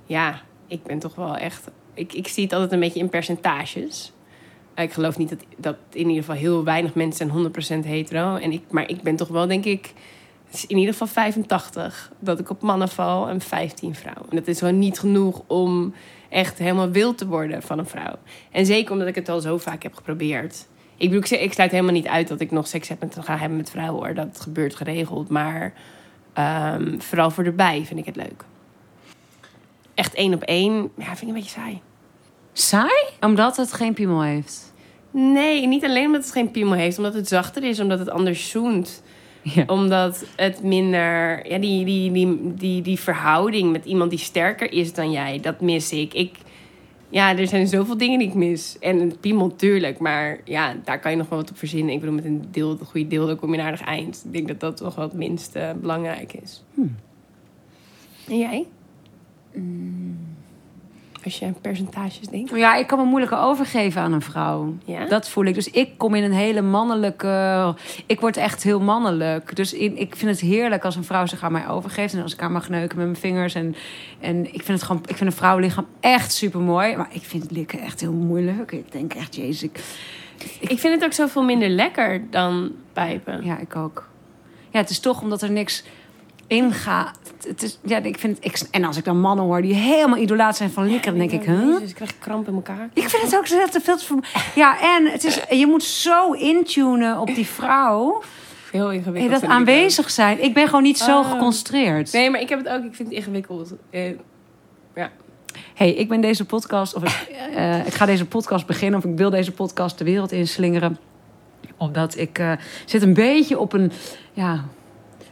[0.05, 1.69] ja, ik ben toch wel echt.
[1.93, 4.11] Ik, ik zie het altijd een beetje in percentages.
[4.81, 8.35] Ik geloof niet dat, dat in ieder geval heel weinig mensen zijn 100% hetero.
[8.35, 9.93] En ik, maar ik ben toch wel, denk ik,
[10.67, 14.29] in ieder geval 85 dat ik op mannen val en 15 vrouwen.
[14.29, 15.93] En dat is gewoon niet genoeg om
[16.29, 18.15] echt helemaal wild te worden van een vrouw.
[18.51, 20.67] En zeker omdat ik het al zo vaak heb geprobeerd.
[20.97, 23.57] Ik bedoel, ik, sluit helemaal niet uit dat ik nog seks heb met, ga hebben
[23.57, 24.13] met vrouwen hoor.
[24.13, 25.29] Dat gebeurt geregeld.
[25.29, 25.73] Maar
[26.33, 28.43] ehm, vooral voor erbij vind ik het leuk.
[29.93, 31.81] Echt één op één, ja, vind ik een beetje saai.
[32.59, 33.03] Saai?
[33.21, 34.73] Omdat het geen piemel heeft.
[35.11, 38.49] Nee, niet alleen omdat het geen piemel heeft, omdat het zachter is, omdat het anders
[38.49, 39.03] zoent.
[39.41, 39.63] Ja.
[39.67, 44.93] Omdat het minder, ja, die, die, die, die, die verhouding met iemand die sterker is
[44.93, 46.13] dan jij, dat mis ik.
[46.13, 46.37] ik.
[47.09, 48.77] Ja, er zijn zoveel dingen die ik mis.
[48.79, 51.93] En een piemel, tuurlijk, maar ja, daar kan je nog wel wat op verzinnen.
[51.93, 54.21] Ik bedoel, met een, deel, een goede deel, dan kom je naar een aardig eind.
[54.25, 56.63] Ik denk dat dat toch wel het minst belangrijk is.
[58.27, 58.65] En jij?
[61.23, 62.49] Als je aan percentages denkt.
[62.55, 64.73] Ja, ik kan me moeilijker overgeven aan een vrouw.
[64.85, 65.05] Ja?
[65.05, 65.53] Dat voel ik.
[65.53, 67.75] Dus ik kom in een hele mannelijke...
[68.05, 69.55] Ik word echt heel mannelijk.
[69.55, 72.13] Dus in- ik vind het heerlijk als een vrouw zich aan mij overgeeft.
[72.13, 73.55] En als ik haar mag neuken met mijn vingers.
[73.55, 73.75] En,
[74.19, 75.01] en ik vind het gewoon...
[75.07, 76.95] Ik vind een vrouwenlichaam echt super mooi.
[76.95, 78.71] Maar ik vind het likken echt heel moeilijk.
[78.71, 79.63] Ik denk echt, jezus.
[79.63, 79.79] Ik,
[80.59, 83.45] Ik vind het ook zoveel minder lekker dan pijpen.
[83.45, 84.07] ja, ik ook.
[84.71, 85.83] Ja, het is toch omdat er niks
[86.49, 87.11] inga.
[87.47, 90.57] Het- is, ja, ik vind, ik, en als ik dan mannen hoor die helemaal idolaat
[90.57, 91.81] zijn van likken, dan denk ik, huh?
[91.81, 92.89] Ik krijg kramp in elkaar.
[92.93, 94.19] Ik vind het ook zo te veel te
[94.55, 98.21] Ja, en het is, je moet zo intunen op die vrouw.
[98.71, 99.41] Heel ingewikkeld.
[99.41, 100.43] Dat aanwezig zijn.
[100.43, 101.31] Ik ben gewoon niet zo Oh.
[101.31, 102.11] geconcentreerd.
[102.11, 102.83] Nee, maar ik heb het ook.
[102.83, 103.73] Ik vind het ingewikkeld.
[103.89, 104.13] Eh,
[105.73, 109.17] hey, ik ben deze podcast, of ik, eh, ik ga deze podcast beginnen, of ik
[109.17, 110.97] wil deze podcast de wereld inslingeren.
[111.77, 112.51] Omdat ik eh,
[112.85, 113.91] zit een beetje op een
[114.33, 114.65] ja,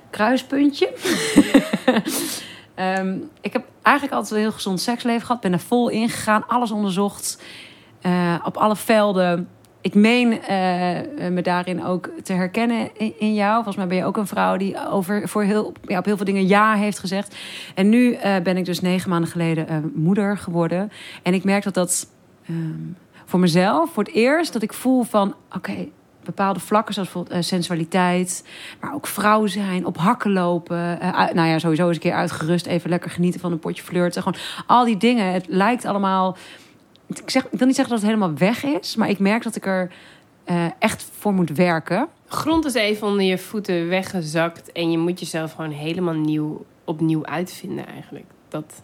[0.09, 0.93] kruispuntje.
[2.77, 5.41] Ehm, ik heb eigenlijk altijd een heel gezond seksleven gehad.
[5.41, 7.41] Ben er vol ingegaan, alles onderzocht.
[8.01, 9.49] eh, op alle velden.
[9.81, 13.53] Ik meen eh, me daarin ook te herkennen in, in jou.
[13.53, 16.25] Volgens mij ben je ook een vrouw die over, voor heel, ja, op heel veel
[16.25, 17.35] dingen ja heeft gezegd.
[17.75, 20.91] En nu eh, ben ik dus negen maanden geleden moeder geworden.
[21.23, 22.07] En ik merk dat dat
[22.47, 22.81] ehm,
[23.25, 25.35] voor mezelf, voor het eerst, dat ik voel van...
[25.55, 25.87] oké,
[26.27, 28.43] bepaalde vlakken zoals bijvoorbeeld eh, sensualiteit...
[28.79, 30.99] maar ook vrouw zijn, op hakken lopen.
[30.99, 34.23] eh, nou ja, sowieso eens een keer uitgerust, even lekker genieten van een potje flirten.
[34.23, 35.33] Gewoon al die dingen.
[35.33, 36.37] Het lijkt allemaal...
[37.07, 38.95] Ik, zeg, ik wil niet zeggen dat het helemaal weg is...
[38.95, 39.91] maar ik merk dat ik er
[40.47, 42.07] eh, echt voor moet werken.
[42.27, 44.71] grond is even onder je voeten weggezakt.
[44.71, 48.25] En je moet jezelf gewoon helemaal nieuw, opnieuw uitvinden eigenlijk.
[48.47, 48.83] Dat,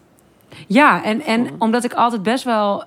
[0.68, 2.84] Ja, en, en omdat ik altijd best wel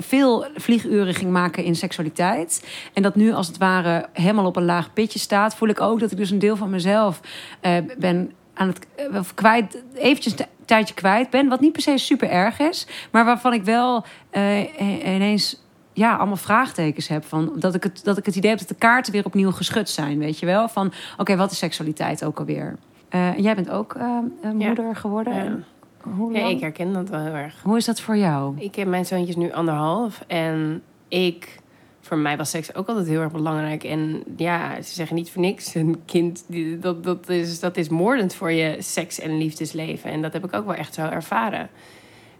[0.00, 2.68] veel vlieguren ging maken in seksualiteit.
[2.92, 6.00] En dat nu als het ware helemaal op een laag pitje staat, voel ik ook
[6.00, 7.20] dat ik dus een deel van mezelf
[7.60, 11.48] eh, ben aan het eh, kwijt, eventjes een tijdje kwijt ben.
[11.48, 16.36] Wat niet per se super erg is, maar waarvan ik wel eh, ineens ja, allemaal
[16.36, 17.24] vraagtekens heb.
[17.24, 19.88] Van, dat, ik het, dat ik het idee heb dat de kaarten weer opnieuw geschud
[19.88, 20.18] zijn.
[20.18, 20.68] Weet je wel?
[20.68, 22.76] Van oké, wat is seksualiteit ook alweer?
[23.08, 24.52] En jij bent ook Ja.
[24.52, 25.34] moeder geworden.
[25.34, 25.58] Ja.
[26.00, 27.62] Hoe ja, ik herken dat wel heel erg.
[27.62, 28.54] hoe is dat voor jou?
[28.58, 30.24] Ik heb mijn zoontje is nu anderhalf.
[30.26, 31.58] En ik,
[32.00, 33.84] voor mij was seks ook altijd heel erg belangrijk.
[33.84, 35.74] En ja, ze zeggen niet voor niks.
[35.74, 36.44] Een kind,
[36.82, 40.10] dat, dat, is, dat is moordend voor je seks- en liefdesleven.
[40.10, 41.68] En dat heb ik ook wel echt zo ervaren.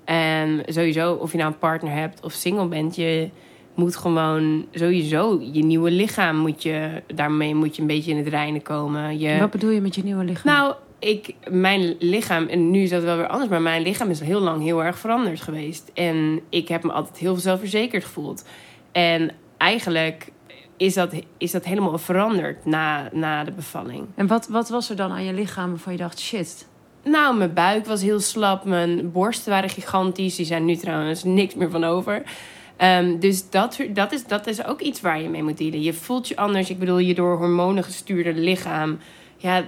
[0.05, 3.31] En sowieso, of je nou een partner hebt of single bent, je
[3.75, 8.29] moet gewoon sowieso je nieuwe lichaam moet je daarmee moet je een beetje in het
[8.29, 9.19] reinen komen.
[9.19, 10.53] Je, Wat bedoel je met je nieuwe lichaam?
[10.53, 14.21] nou, ik, mijn lichaam, en nu is dat wel weer anders, maar mijn lichaam is
[14.21, 15.91] heel lang heel erg veranderd geweest.
[15.95, 18.45] En ik heb me altijd heel zelfverzekerd gevoeld.
[18.93, 20.33] En eigenlijk
[20.77, 24.07] is dat, is dat helemaal veranderd na, na de bevalling.
[24.15, 26.67] En wat, wat was er dan aan je lichaam waarvan je dacht, shit?
[27.05, 30.37] Nou, mijn buik was heel slap, mijn borsten waren gigantisch.
[30.37, 32.23] Die zijn nu trouwens niks meer van over.
[32.77, 35.83] Ehm, dus dat, dat, is, dat is ook iets waar je mee moet dealen.
[35.83, 36.71] Je voelt je anders.
[36.71, 38.99] Ik bedoel, je door hormonen gestuurde lichaam.
[39.41, 39.65] Ja,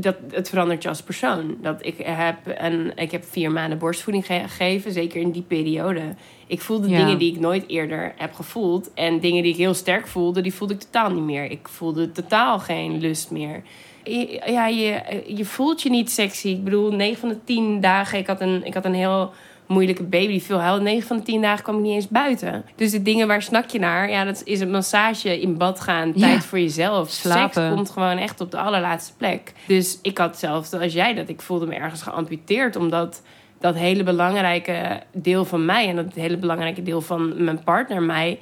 [0.00, 1.56] dat, het verandert je als persoon.
[1.62, 6.00] Dat ik, heb een, ik heb vier maanden borstvoeding ge- gegeven, zeker in die periode.
[6.46, 6.96] Ik voelde Ja.
[6.98, 8.90] dingen die ik nooit eerder heb gevoeld.
[8.94, 11.50] En dingen die ik heel sterk voelde, die voelde ik totaal niet meer.
[11.50, 13.62] Ik voelde totaal geen lust meer.
[14.04, 16.48] Je- Ja, je, je voelt je niet sexy.
[16.48, 19.30] Ik bedoel, 9 van de 10 dagen, ik had een, ik had een heel
[19.68, 20.82] moeilijke baby die veel huilde.
[20.82, 22.64] 9 van de 10 dagen kwam ik niet eens buiten.
[22.76, 26.12] Dus de dingen waar snak je naar, ja, dat is een massage, in bad gaan,
[26.14, 26.26] Ja.
[26.26, 27.10] tijd voor jezelf.
[27.10, 27.62] Slapen.
[27.62, 29.52] Seks komt gewoon echt op de allerlaatste plek.
[29.66, 31.28] Dus ik had hetzelfde als jij dat.
[31.28, 33.22] Ik voelde me ergens geamputeerd, omdat
[33.60, 38.38] dat hele belangrijke deel van mij en dat hele belangrijke deel van mijn partner mij.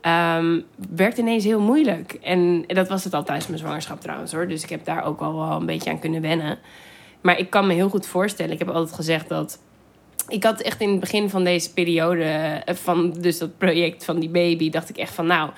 [0.00, 0.60] ehm,
[0.94, 2.12] werd ineens heel moeilijk.
[2.22, 4.48] En dat was het al tijdens mijn zwangerschap trouwens hoor.
[4.48, 6.58] Dus ik heb daar ook al wel een beetje aan kunnen wennen.
[7.20, 8.52] Maar ik kan me heel goed voorstellen.
[8.52, 9.58] Ik heb altijd gezegd dat.
[10.28, 12.24] Ik had echt in het begin van deze periode.
[12.24, 14.70] eh, van dus dat project van die baby.
[14.70, 15.50] dacht ik echt van nou.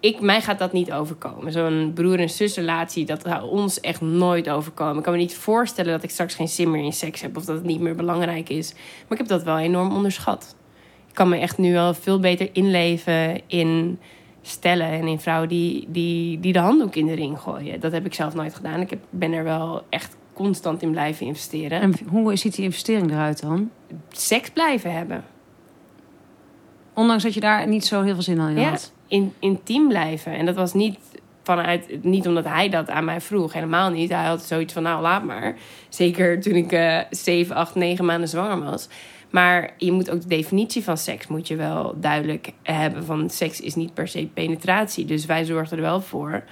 [0.00, 1.52] Ik, mij gaat dat niet overkomen.
[1.52, 4.96] Zo'n broer- en zusrelatie, dat gaat ons echt nooit overkomen.
[4.96, 7.36] Ik kan me niet voorstellen dat ik straks geen zin meer in seks heb.
[7.36, 8.72] Of dat het niet meer belangrijk is.
[8.72, 10.56] Maar ik heb dat wel enorm onderschat.
[11.08, 13.98] Ik kan me echt nu wel veel beter inleven in
[14.42, 17.80] stellen en in vrouwen die, die, die de handdoek in de ring gooien.
[17.80, 18.80] Dat heb ik zelf nooit gedaan.
[18.80, 21.80] Ik heb, ben er wel echt constant in blijven investeren.
[21.80, 23.70] En hoe ziet die investering eruit dan?
[24.10, 25.24] Seks blijven hebben.
[26.94, 28.92] Ondanks dat je daar niet zo heel veel zin aan Ja, had.
[29.08, 30.32] in, intiem blijven.
[30.32, 30.98] En dat was niet
[31.42, 33.52] vanuit, niet omdat hij dat aan mij vroeg.
[33.52, 34.10] Helemaal niet.
[34.10, 35.56] Hij had zoiets van, nou laat maar.
[35.88, 38.88] Zeker toen ik eh 7, 8, 9 maanden zwanger was.
[39.30, 43.04] Maar je moet ook de definitie van seks moet je wel duidelijk hebben.
[43.04, 45.04] Van seks is niet per se penetratie.
[45.04, 46.44] Dus wij zorgden er wel voor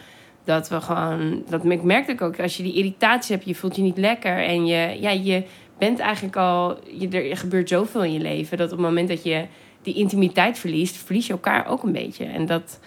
[0.45, 1.43] dat we gewoon...
[1.49, 4.37] Dat merkte ik ook, als je die irritatie hebt, je voelt je niet lekker.
[4.45, 5.45] En je, ja, je
[5.79, 6.79] bent eigenlijk al...
[6.99, 9.47] Je, er gebeurt zoveel in je leven, dat op het moment dat je
[9.83, 12.25] die intimiteit verliest, verlies je elkaar ook een beetje.
[12.25, 12.81] En dat,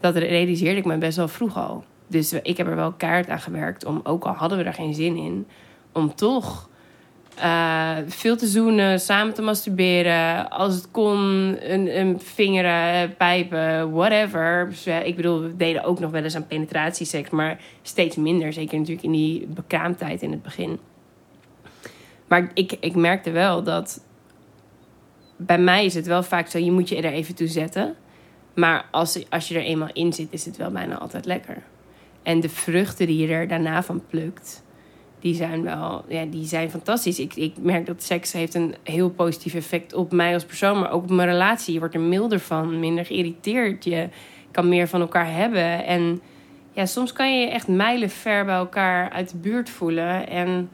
[0.00, 1.84] dat realiseerde ik me best wel vroeg al.
[2.06, 4.94] Dus ik heb er wel kaart aan gewerkt om, ook al hadden we er geen
[4.94, 5.46] zin in,
[5.92, 6.68] om toch
[7.34, 10.50] eh, veel te zoenen, samen te masturberen.
[10.50, 11.18] Als het kon,
[11.72, 14.66] een, een vingeren, pijpen, whatever.
[14.68, 18.52] Dus, eh, ik bedoel, we deden ook nog wel eens aan penetratieseks, maar steeds minder.
[18.52, 20.78] Zeker natuurlijk in die bekraamtijd in het begin.
[22.28, 24.00] Maar ik, ik merkte wel dat
[25.36, 27.94] bij mij is het wel vaak zo, je moet je er even toe zetten.
[28.54, 31.62] Maar als, als je er eenmaal in zit, is het wel bijna altijd lekker.
[32.22, 34.62] En de vruchten die je er daarna van plukt,
[35.22, 37.18] die zijn wel, ja, die zijn fantastisch.
[37.18, 40.90] Ik, ik merk dat seks heeft een heel positief effect op mij als persoon, maar
[40.90, 41.72] ook op mijn relatie.
[41.72, 43.84] Je wordt er milder van, minder geïrriteerd.
[43.84, 44.08] Je
[44.50, 45.84] kan meer van elkaar hebben.
[45.84, 46.20] En
[46.72, 50.28] ja, soms kan je je echt mijlen ver bij elkaar uit de buurt voelen.
[50.28, 50.70] En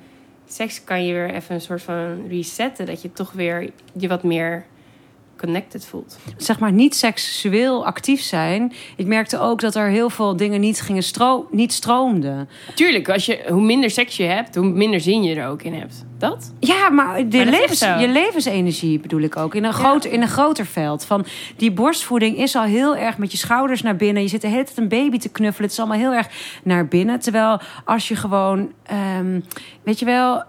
[0.47, 2.87] seks kan je weer even een soort van resetten.
[2.87, 4.67] Dat je toch weer je wat meer
[5.39, 6.19] connected voelt.
[6.37, 8.73] zeg maar niet seksueel actief zijn.
[8.97, 12.49] Ik merkte ook dat er heel veel dingen niet gingen stro niet stroomden.
[12.75, 15.75] Tuurlijk, als je, hoe minder seks je hebt, hoe minder zin je er ook in
[15.75, 16.07] hebt.
[16.19, 16.53] Dat?
[16.61, 19.55] Ja, maar, de Maar levens, je levensenergie bedoel ik ook.
[19.55, 21.05] In een, groot, in een groter veld.
[21.05, 24.23] Van die borstvoeding is al heel erg met je schouders naar binnen.
[24.23, 25.63] Je zit de hele tijd een baby te knuffelen.
[25.63, 26.29] Het is allemaal heel erg
[26.63, 27.21] naar binnen.
[27.21, 29.41] Terwijl als je gewoon, ehm,
[29.83, 30.45] weet je wel.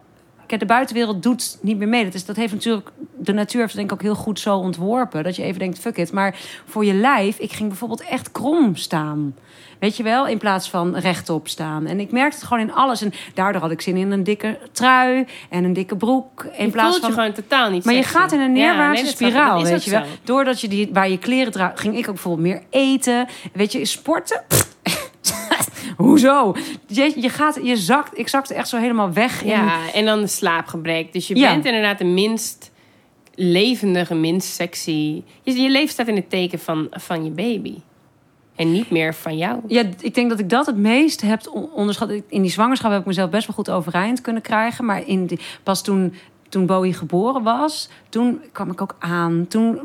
[0.49, 2.03] Kijk, de buitenwereld doet niet meer mee.
[2.03, 5.23] Dat, is, dat heeft natuurlijk, de natuur heeft denk ik ook heel goed zo ontworpen.
[5.23, 6.11] Dat je even denkt, fuck it.
[6.11, 6.35] Maar
[6.65, 9.35] voor je lijf, ik ging bijvoorbeeld echt krom staan.
[9.79, 11.85] Weet je wel, in plaats van rechtop staan.
[11.85, 13.01] En ik merkte het gewoon in alles.
[13.01, 16.45] En daardoor had ik zin in een dikke trui en een dikke broek.
[16.57, 18.69] In je plaats voelt van je gewoon totaal niet maar je gaat in een Ja,
[18.69, 20.03] neerwaartse nee, spiraal, Dat weet je wel.
[20.03, 20.09] zo.
[20.23, 23.27] Doordat je die, waar je kleren draagt, ging ik ook bijvoorbeeld meer eten.
[23.53, 24.43] Weet je, sporten.
[25.97, 26.55] Hoezo?
[26.87, 29.41] Je, je gaat, je zakt, ik zakte echt zo helemaal weg.
[29.43, 31.13] In, Ja, en dan de slaapgebrek.
[31.13, 31.51] Dus je Ja.
[31.51, 32.71] bent inderdaad de minst
[33.35, 35.23] levendige, minst sexy.
[35.43, 37.75] Je, je leven staat in het teken van, van je baby.
[38.55, 39.59] En niet meer van jou.
[39.67, 42.09] Ja, ik denk dat ik dat het meest heb on- onderschat.
[42.27, 44.85] In die zwangerschap heb ik mezelf best wel goed overeind kunnen krijgen.
[44.85, 46.13] Maar in die, pas toen,
[46.49, 49.45] toen Bowie geboren was, toen kwam ik ook aan.
[49.49, 49.79] Toen,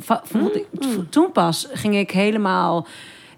[0.53, 0.67] ik,
[1.11, 2.87] toen pas ging ik helemaal...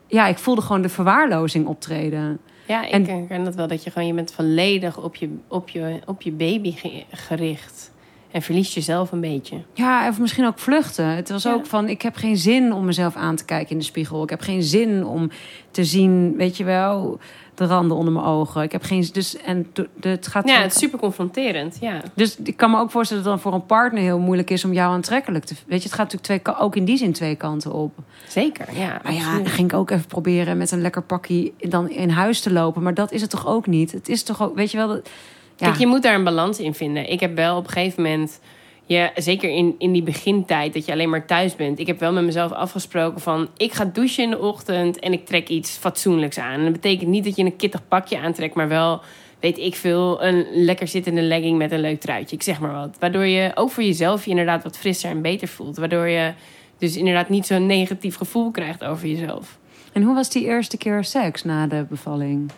[0.07, 2.39] Ja, ik voelde gewoon de verwaarlozing optreden.
[2.67, 3.67] Ja, ik En- herken dat wel.
[3.67, 7.95] Dat je gewoon, je bent volledig op je, op je, op je baby ge- gericht.
[8.31, 9.57] En verliest jezelf een beetje.
[9.73, 11.07] Ja, of misschien ook vluchten.
[11.07, 11.53] Het was Ja.
[11.53, 14.23] ook van, ik heb geen zin om mezelf aan te kijken in de spiegel.
[14.23, 15.31] Ik heb geen zin om
[15.71, 17.19] te zien, weet je wel,
[17.57, 18.63] de randen onder mijn ogen.
[18.63, 19.09] Ik heb geen...
[19.13, 21.77] Dus, en het gaat Ja, het is super confronterend.
[21.81, 22.01] Ja.
[22.15, 24.65] Dus ik kan me ook voorstellen dat het dan voor een partner heel moeilijk is
[24.65, 25.55] om jou aantrekkelijk te...
[25.67, 27.93] Weet je, het gaat natuurlijk twee, ook in die zin twee kanten op.
[28.29, 29.01] Zeker, ja.
[29.03, 29.45] Maar ja, absoluut.
[29.45, 32.83] dan ging ik ook even proberen met een lekker pakje dan in huis te lopen.
[32.83, 33.93] Maar dat is het toch ook niet?
[33.93, 34.89] Het is toch ook, weet je wel...
[34.89, 35.09] Dat,
[35.57, 35.67] ja.
[35.67, 37.11] Kijk, je moet daar een balans in vinden.
[37.11, 38.41] Ik heb wel op een gegeven moment,
[38.87, 41.79] ja, zeker in, in die begintijd, dat je alleen maar thuis bent.
[41.79, 45.27] Ik heb wel met mezelf afgesproken van, ik ga douchen in de ochtend en ik
[45.27, 46.59] trek iets fatsoenlijks aan.
[46.59, 49.01] En dat betekent niet dat je een kittig pakje aantrekt, maar wel,
[49.41, 52.37] weet ik veel, een lekker zittende legging met een leuk truitje.
[52.37, 52.97] Ik zeg maar wat.
[53.01, 55.77] Waardoor je ook voor jezelf je inderdaad wat frisser en beter voelt.
[55.77, 56.33] Waardoor je
[56.79, 59.59] dus inderdaad niet zo'n negatief gevoel krijgt over jezelf.
[59.93, 62.51] En hoe was die eerste keer seks na de bevalling?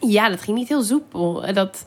[0.00, 1.52] Ja, dat ging niet heel soepel.
[1.52, 1.86] Dat,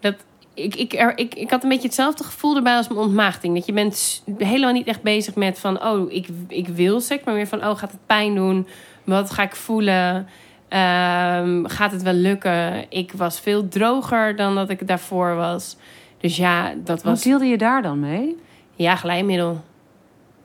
[0.00, 0.14] dat,
[0.56, 3.54] ik, ik, er, ik, ik had een beetje hetzelfde gevoel erbij als mijn ontmaagding.
[3.54, 5.84] Dat je bent helemaal niet echt bezig met van...
[5.84, 7.64] oh, ik, ik wil seks, maar meer van...
[7.64, 8.66] oh, gaat het pijn doen?
[9.04, 10.26] Wat ga ik voelen?
[10.68, 12.90] Ehm, gaat het wel lukken?
[12.90, 15.76] Ik was veel droger dan dat ik daarvoor was.
[16.20, 17.22] Dus ja, dat Wat was...
[17.22, 18.36] deelde je daar dan mee?
[18.74, 19.64] Ja, glijmiddel.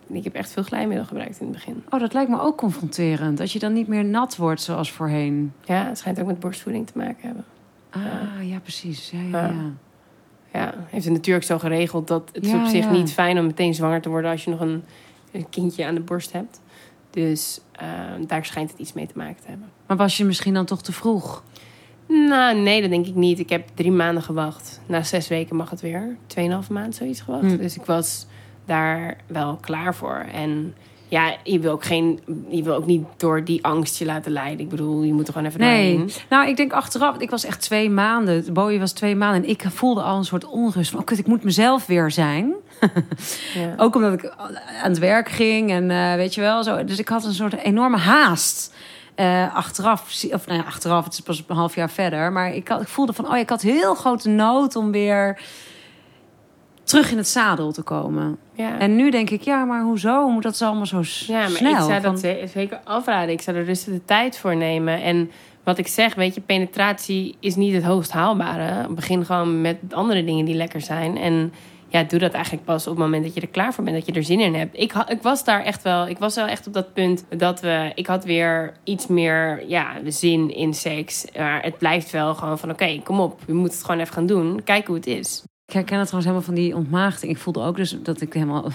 [0.08, 1.84] Ik heb echt veel glijmiddel gebruikt in het begin.
[1.89, 3.38] Oh, dat lijkt me ook confronterend.
[3.38, 5.54] Dat je dan niet meer nat wordt zoals voorheen.
[5.65, 7.45] Ja, het schijnt ook met borstvoeding te maken hebben.
[7.89, 9.12] Ah, ja, precies.
[9.12, 9.54] Ja, ja, Ja.
[10.54, 10.74] Ja.
[10.88, 12.92] Heeft het natuurlijk zo geregeld dat het is op zich ja.
[12.92, 14.84] niet fijn om meteen zwanger te worden als je nog een,
[15.32, 16.62] een kindje aan de borst hebt.
[17.10, 17.88] Dus eh,
[18.28, 19.70] daar schijnt het iets mee te maken te hebben.
[19.88, 21.44] Maar was je misschien dan toch te vroeg?
[22.08, 23.40] Nou, nee, dat denk ik niet.
[23.40, 24.82] Ik heb drie maanden gewacht.
[24.86, 26.18] Na zes weken mag het weer.
[26.28, 27.52] Tweeënhalf maand zoiets gewacht.
[27.52, 27.58] Hm.
[27.58, 28.28] Dus ik was
[28.66, 30.26] daar wel klaar voor.
[30.32, 30.76] En
[31.12, 32.19] ja, je wil ook, geen,
[32.50, 34.60] je wil ook niet door die angst je laten leiden.
[34.60, 35.89] Ik bedoel, je moet er gewoon even Nee.
[35.97, 36.12] doorheen.
[36.30, 38.54] Nou, ik denk achteraf, ik was echt twee maanden.
[38.54, 39.43] Bowie was twee maanden.
[39.43, 40.89] En ik voelde al een soort onrust.
[40.91, 42.54] Van, oh, kut, ik moet mezelf weer zijn.
[43.54, 43.74] Ja.
[43.78, 44.34] Ook omdat ik
[44.84, 46.63] aan het werk ging en eh, weet je wel.
[46.63, 46.84] Zo.
[46.84, 48.74] Dus ik had een soort enorme haast.
[49.15, 52.32] Eh, achteraf, of nou ja, achteraf, het is pas een half jaar verder.
[52.32, 55.39] Maar ik, had, ik voelde van, oh, ik had heel grote nood om weer
[56.92, 58.38] terug in het zadel te komen.
[58.54, 58.80] Ja.
[58.80, 61.50] En nu denk ik, ja, maar hoezo moet dat zo allemaal zo s- Ja, maar
[61.50, 61.72] snel?
[61.72, 63.30] ik zou dat ze- zeker afraden.
[63.34, 65.02] Ik zou er rustig de tijd voor nemen.
[65.02, 65.32] En
[65.64, 68.88] wat ik zeg, weet je, penetratie is niet het hoogst haalbare.
[68.94, 71.18] Begin gewoon met andere dingen die lekker zijn.
[71.18, 71.54] En
[71.88, 74.06] ja, doe dat eigenlijk pas op het moment dat je er klaar voor bent, dat
[74.06, 74.78] je er zin in hebt.
[74.80, 77.92] Ik, ik was daar echt wel, ik was wel echt op dat punt dat we,
[77.96, 81.26] ik had weer iets meer ja, zin in seks.
[81.38, 84.26] Maar het blijft wel gewoon van, oké, kom op, we moeten het gewoon even gaan
[84.26, 84.64] doen.
[84.64, 85.44] Kijken hoe het is.
[85.72, 87.32] Ik herken het trouwens helemaal van die ontmaagding.
[87.32, 88.66] Ik voelde ook dus dat ik helemaal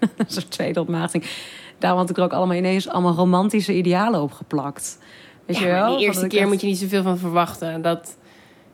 [0.00, 1.24] een soort tweede ontmaagding.
[1.78, 4.98] Daarom had ik er ook allemaal ineens allemaal romantische idealen op geplakt.
[5.46, 5.92] Weet je Ja, wel?
[5.92, 7.82] Van eerste keer moet je niet zoveel van verwachten.
[7.82, 8.16] Dat,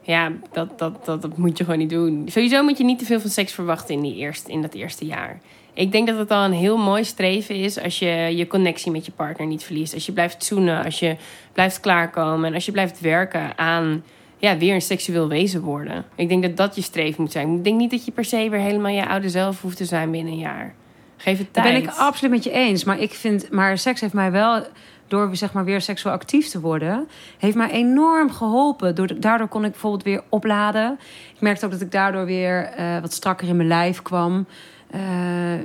[0.02, 2.28] ja, dat, dat, dat, dat moet je gewoon niet doen.
[2.28, 5.06] Sowieso moet je niet te veel van seks verwachten in, die eerste, in dat eerste
[5.06, 5.40] jaar.
[5.72, 8.06] Ik denk dat het al een heel mooi streven is als je
[8.36, 9.94] je connectie met je partner niet verliest.
[9.94, 11.16] Als je blijft zoenen, als je
[11.52, 14.02] blijft klaarkomen en als je blijft werken aan
[14.42, 16.04] ja, weer een seksueel wezen worden.
[16.14, 17.56] Ik denk dat dat je streven moet zijn.
[17.56, 20.10] Ik denk niet dat je per se weer helemaal je oude zelf hoeft te zijn
[20.10, 20.74] binnen een jaar.
[21.16, 21.66] Geef het tijd.
[21.66, 22.84] ben ik absoluut met je eens.
[22.84, 24.62] Maar ik vind, maar seks heeft mij wel,
[25.08, 28.94] door zeg maar weer seksueel actief te worden, heeft mij enorm geholpen.
[28.94, 30.98] Door, daardoor kon ik bijvoorbeeld weer opladen.
[31.34, 34.46] Ik merkte ook dat ik daardoor weer eh, wat strakker in mijn lijf kwam.
[34.90, 35.00] Eh,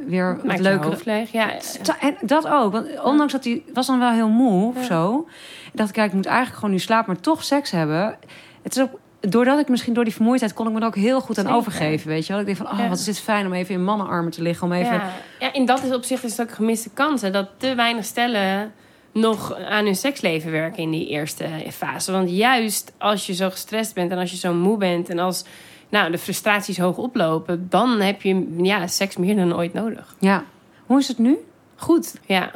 [0.07, 1.31] weer wat hoofd leeg.
[1.31, 1.51] Ja,
[1.99, 2.71] En dat ook.
[2.71, 4.83] Want ondanks dat hij was dan wel heel moe of Ja.
[4.83, 5.27] zo.
[5.73, 8.17] dacht ik, kijk, ik moet eigenlijk gewoon nu slapen, maar toch seks hebben.
[8.67, 11.21] Het is ook, doordat ik misschien door die vermoeidheid kon ik me er ook heel
[11.21, 11.59] goed aan Zeker.
[11.59, 12.07] overgeven.
[12.07, 12.39] Weet je wel?
[12.41, 12.87] Ik denk van, oh, Ja.
[12.89, 14.67] wat is dit fijn om even in mannenarmen te liggen.
[14.67, 14.93] Om even...
[14.93, 17.21] Ja, ja, in dat is opzicht is het ook een gemiste kans.
[17.21, 18.73] Hè, dat te weinig stellen
[19.11, 22.11] nog aan hun seksleven werken in die eerste fase.
[22.11, 25.09] Want juist als je zo gestrest bent en als je zo moe bent...
[25.09, 25.45] en als
[25.89, 27.67] nou, de frustraties hoog oplopen...
[27.69, 30.15] dan heb je ja, seks meer dan ooit nodig.
[30.19, 30.43] ja.
[30.85, 31.37] Hoe is het nu?
[31.75, 32.51] Goed, ja.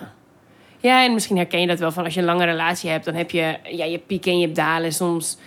[0.77, 3.05] Ja, en misschien herken je dat wel van als je een lange relatie hebt...
[3.05, 4.93] dan heb je ja, je pieken en je dalen.
[4.93, 5.37] Soms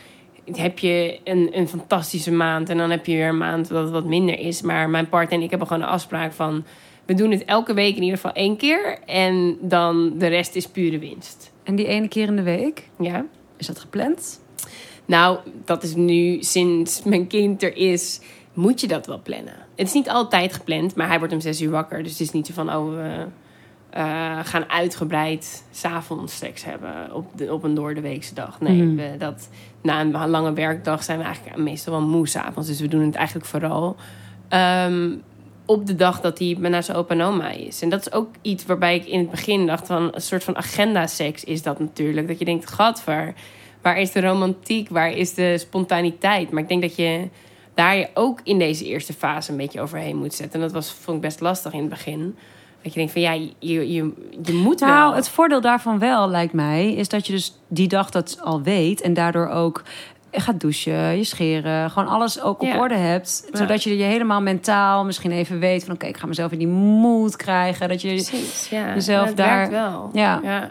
[0.53, 3.93] heb je een, een fantastische maand en dan heb je weer een maand dat het
[3.93, 4.63] wat minder is.
[4.63, 6.65] Maar mijn partner en ik hebben gewoon een afspraak van...
[7.05, 8.99] we doen het elke week in ieder geval één keer...
[9.07, 11.53] en dan de rest is pure winst.
[11.63, 12.89] En die ene keer in de week?
[12.99, 13.27] Ja?
[13.57, 14.41] Is dat gepland?
[15.05, 18.21] Nou, dat is nu sinds mijn kind er is,
[18.53, 19.55] moet je dat wel plannen.
[19.77, 22.03] Het is niet altijd gepland, maar hij wordt om zes uur wakker.
[22.03, 23.27] Dus het is niet zo van, oh, we
[23.95, 28.61] eh, gaan uitgebreid s'avonds seks hebben op, de, op een door de weekse dag.
[28.61, 28.95] Nee, Mhm.
[28.95, 29.49] we, dat,
[29.83, 32.69] na een lange werkdag zijn we eigenlijk meestal wel moe s'avonds.
[32.69, 33.97] Dus we doen het eigenlijk vooral
[34.49, 35.11] ehm,
[35.65, 37.83] op de dag dat hij naar zijn opa en oma is.
[37.83, 40.09] En dat is ook iets waarbij ik in het begin dacht van...
[40.15, 42.29] een soort van agenda-seks is dat natuurlijk.
[42.29, 43.35] Dat je denkt, gadver,
[43.83, 44.89] waar is de romantiek?
[44.89, 46.51] Waar is de spontaniteit?
[46.51, 47.29] Maar ik denk dat je
[47.75, 50.61] daar je ook in deze eerste fase een beetje overheen moet zetten.
[50.61, 52.37] En dat was, vond ik best lastig in het begin.
[52.85, 54.13] Dat je denkt van ja, je, je,
[54.45, 54.89] je moet wel.
[54.89, 58.63] Nou, het voordeel daarvan wel, lijkt mij, is dat je dus die dag dat al
[58.63, 59.83] weet en daardoor ook
[60.33, 62.79] gaat douchen, je scheren, gewoon alles ook op Ja.
[62.79, 63.59] orde hebt, Ja.
[63.59, 66.67] zodat je je helemaal mentaal misschien even weet van oké, ik ga mezelf in die
[66.69, 68.95] mood krijgen, dat je Precies, ja.
[68.95, 70.11] jezelf het daar- wel.
[70.13, 70.41] Ja.
[70.43, 70.69] ja.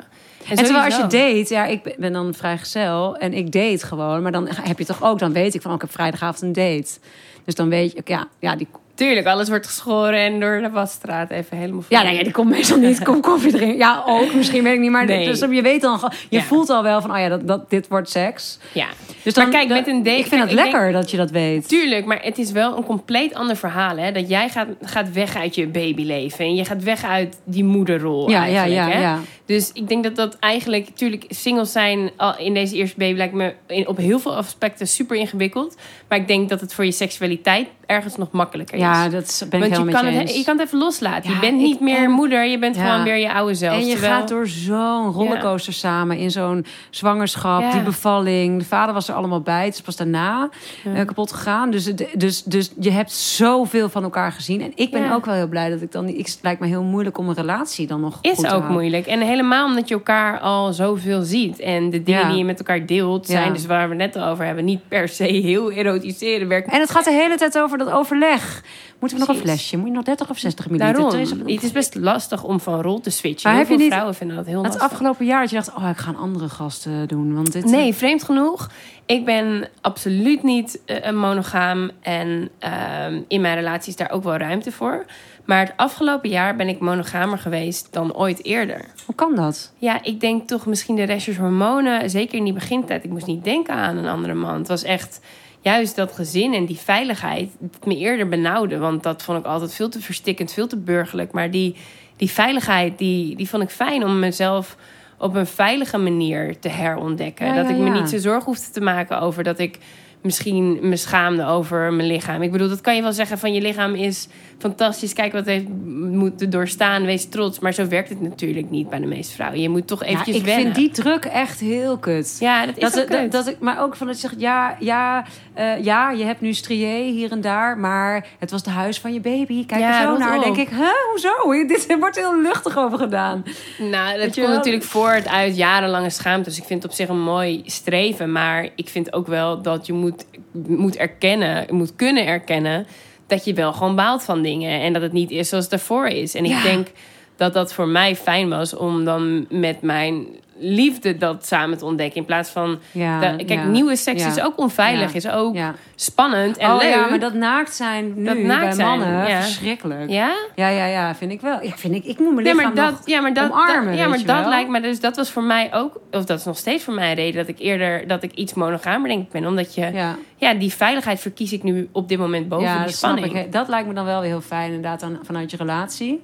[0.50, 4.22] En terwijl als je date, ja, ik ben- ben dan vrijgezel en ik date gewoon,
[4.22, 6.54] maar dan heb je toch ook, dan weet ik van, oh, ik heb vrijdagavond een
[6.54, 7.00] date.
[7.46, 11.30] Dus dan weet je, ja, ja, die, Tuurlijk, alles wordt geschoren en door de wasstraat
[11.32, 11.84] even helemaal...
[11.90, 13.78] ja, nee, die komt meestal niet, kom koffie drinken.
[13.78, 15.26] Ja, ook, misschien weet ik niet, maar Nee.
[15.26, 16.44] dus je weet dan, je Ja.
[16.44, 18.60] voelt al wel van, oh ja, dat, dat, dit wordt seks.
[18.74, 18.88] Ja,
[19.24, 21.68] Dus Maar kijk, met een date- Ik vind het denk- lekker dat je dat weet.
[21.68, 23.98] tuurlijk, maar het is wel een compleet ander verhaal.
[23.98, 24.12] Hè?
[24.12, 28.30] Dat jij gaat, gaat weg uit je babyleven en je gaat weg uit die moederrol
[28.30, 29.02] Ja, ja, ja, hè?
[29.02, 29.20] ja.
[29.46, 30.90] Dus ik denk dat dat eigenlijk...
[30.96, 35.18] Tuurlijk, singles zijn in deze eerste baby lijkt me in, op heel veel aspecten super
[35.18, 35.76] ingewikkeld.
[36.08, 38.82] Maar ik denk dat het voor je seksualiteit ergens nog makkelijker is.
[38.82, 40.36] Ja, dat ben ik Want je kan, het, eens.
[40.38, 41.30] je kan het even loslaten.
[41.30, 42.86] Ja, je bent niet meer en- moeder, je bent Ja.
[42.90, 43.74] gewoon weer je oude zelf.
[43.80, 48.60] En je Terwijl- gaat door zo'n rollercoaster samen in zo'n zwangerschap, die bevalling.
[48.60, 49.66] De vader was er allemaal bij.
[49.66, 50.50] Het is pas daarna
[50.94, 51.72] eh, kapot gegaan.
[51.72, 54.62] Dus, dus, dus je hebt zoveel van elkaar gezien.
[54.62, 56.08] En ik ben ook wel heel blij dat ik dan...
[56.08, 58.50] Ik, het lijkt me heel moeilijk om een relatie dan nog goed Is te ook
[58.50, 58.72] houden.
[58.72, 59.06] moeilijk.
[59.08, 61.60] En helemaal omdat je elkaar al zoveel ziet.
[61.60, 62.28] En de dingen Ja.
[62.28, 63.54] die je met elkaar deelt zijn, Ja.
[63.54, 66.48] dus waar we het net over hebben, niet per se heel erotiseren.
[66.48, 68.64] Werkt En het gaat de hele tijd over dat overleg.
[69.00, 69.78] Moeten we nog een flesje?
[69.78, 71.02] Moet je nog 30 of 60 milliliter?
[71.02, 71.48] Daarom.
[71.48, 73.50] Het is best lastig om van rol te switchen.
[73.50, 74.92] Maar heel heb je veel niet- vrouwen vinden dat heel Het lastig.
[74.92, 75.74] afgelopen jaar dat je dacht...
[75.76, 77.34] Oh, ik ga een andere gasten doen.
[77.36, 78.70] Want dit, Nee, vreemd genoeg.
[79.06, 81.92] Ik ben absoluut niet eh, een monogaam.
[82.02, 85.06] En ehm, in mijn relatie is daar ook wel ruimte voor.
[85.46, 88.86] Maar het afgelopen jaar ben ik monogamer geweest dan ooit eerder.
[89.06, 89.74] Hoe kan dat?
[89.78, 92.10] Ja, ik denk toch misschien de restjes hormonen.
[92.10, 93.04] Zeker in die begintijd.
[93.04, 94.58] Ik moest niet denken aan een andere man.
[94.58, 95.20] Het was echt
[95.62, 98.78] juist dat gezin en die veiligheid dat me eerder benauwde.
[98.78, 101.32] Want dat vond ik altijd veel te verstikkend, veel te burgerlijk.
[101.32, 101.76] Maar die,
[102.16, 104.78] die veiligheid, die, die vond ik fijn om mezelf
[105.18, 107.46] op een veilige manier te herontdekken.
[107.46, 108.00] Ja, dat ja, ik me ja.
[108.00, 109.80] niet zo zorgen hoefde te maken over dat ik
[110.24, 112.42] misschien me schaamde over mijn lichaam.
[112.42, 115.14] Ik bedoel, dat kan je wel zeggen van je lichaam is fantastisch.
[115.14, 115.68] Kijk wat het heeft
[116.12, 117.06] moeten doorstaan.
[117.06, 117.60] Wees trots.
[117.60, 119.62] Maar zo werkt het natuurlijk niet bij de meeste vrouwen.
[119.62, 120.64] Je moet toch eventjes ja, ik wennen.
[120.64, 122.38] vind die druk echt heel kut.
[122.40, 125.26] Ja, dat is Dat, ook dat, ik, maar ook van dat je zegt, ja, ja,
[125.54, 129.14] eh, ja, je hebt nu strié hier en daar, maar het was de huis van
[129.14, 129.66] je baby.
[129.66, 130.38] Kijk Ja, er zo naar.
[130.38, 130.44] op.
[130.44, 131.32] denk ik, huh, hoezo?
[131.74, 133.44] Dit wordt heel luchtig over gedaan.
[133.78, 136.50] Nou, dat komt natuurlijk voort uit jarenlange schaamte.
[136.50, 138.32] Dus ik vind het op zich een mooi streven.
[138.32, 140.13] Maar ik vind ook wel dat je moet,
[140.52, 142.88] moet erkennen, moet kunnen erkennen...
[143.28, 144.82] dat je wel gewoon baalt van dingen.
[144.82, 146.36] En dat het niet is zoals het daarvoor is.
[146.36, 146.58] En Ja.
[146.58, 146.88] ik denk
[147.36, 150.26] dat dat voor mij fijn was om dan met mijn
[150.66, 152.16] liefde dat samen te ontdekken.
[152.20, 152.80] In plaats van.
[152.92, 153.66] Ja, kijk, ja.
[153.66, 154.28] nieuwe seks Ja.
[154.30, 155.56] is ook onveilig, is ook
[155.96, 156.90] spannend en oh leuk.
[156.94, 160.10] ja, maar dat naakt zijn nu Dat naakt bij zijn, mannen, verschrikkelijk.
[160.10, 160.32] Ja?
[160.56, 161.64] Ja, ja, ja, vind ik wel.
[161.64, 162.04] Ja, vind ik.
[162.06, 164.40] Ik moet mijn Nee, lichaam maar dat, ja, maar dat, omarmen, dat- ja, maar dat
[164.40, 164.50] wel.
[164.50, 167.10] lijkt me dus dat was voor mij ook, of dat is nog steeds voor mij
[167.10, 169.92] een reden dat ik eerder dat ik iets monogamer denk ik ben, omdat je
[170.38, 170.54] ja.
[170.54, 173.50] Die veiligheid verkies ik nu op dit moment boven die spanning.
[173.50, 176.22] Dat lijkt me dan wel weer heel fijn, inderdaad, dan, vanuit je relatie.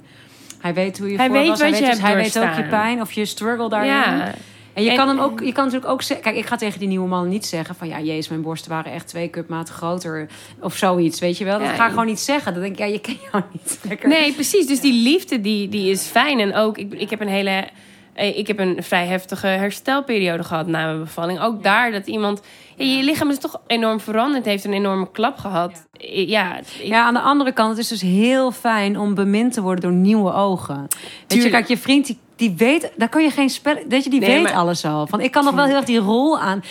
[0.60, 1.60] Hij weet hoe je Hij voor weet was.
[1.60, 3.92] hij je weet, dus- hebt hij weet ook je pijn of je struggle daarin.
[3.92, 4.34] Ja,
[4.74, 6.80] En je En- kan hem ook, je kan natuurlijk ook zeggen, kijk, ik ga tegen
[6.80, 10.28] die nieuwe man niet zeggen van ja, jezus, mijn borsten waren echt twee cupmaten groter
[10.60, 11.60] of zoiets, weet je wel?
[11.60, 12.54] Dat Ja, ga ik gewoon niet zeggen.
[12.54, 13.80] Dan denk ik, ja, je kent jou niet.
[13.88, 14.10] Lekker.
[14.10, 14.68] nee, precies.
[14.68, 17.68] Dus die liefde die, die is fijn en ook ik, ik heb een hele
[18.14, 21.40] eh, ik heb een vrij heftige herstelperiode gehad na mijn bevalling.
[21.40, 22.42] Ook daar dat iemand
[22.86, 25.88] je lichaam is toch enorm veranderd, heeft een enorme klap gehad.
[26.12, 29.62] Ja, ik- Ja, aan de andere kant, het is dus heel fijn om bemind te
[29.62, 30.88] worden door nieuwe ogen.
[31.28, 34.10] Weet je, kijk, je vriend die, die weet, daar kan je geen spel, weet je,
[34.10, 35.08] die Nee, weet maar- alles al.
[35.08, 36.64] Van, ik kan nog wel heel erg die rol aan.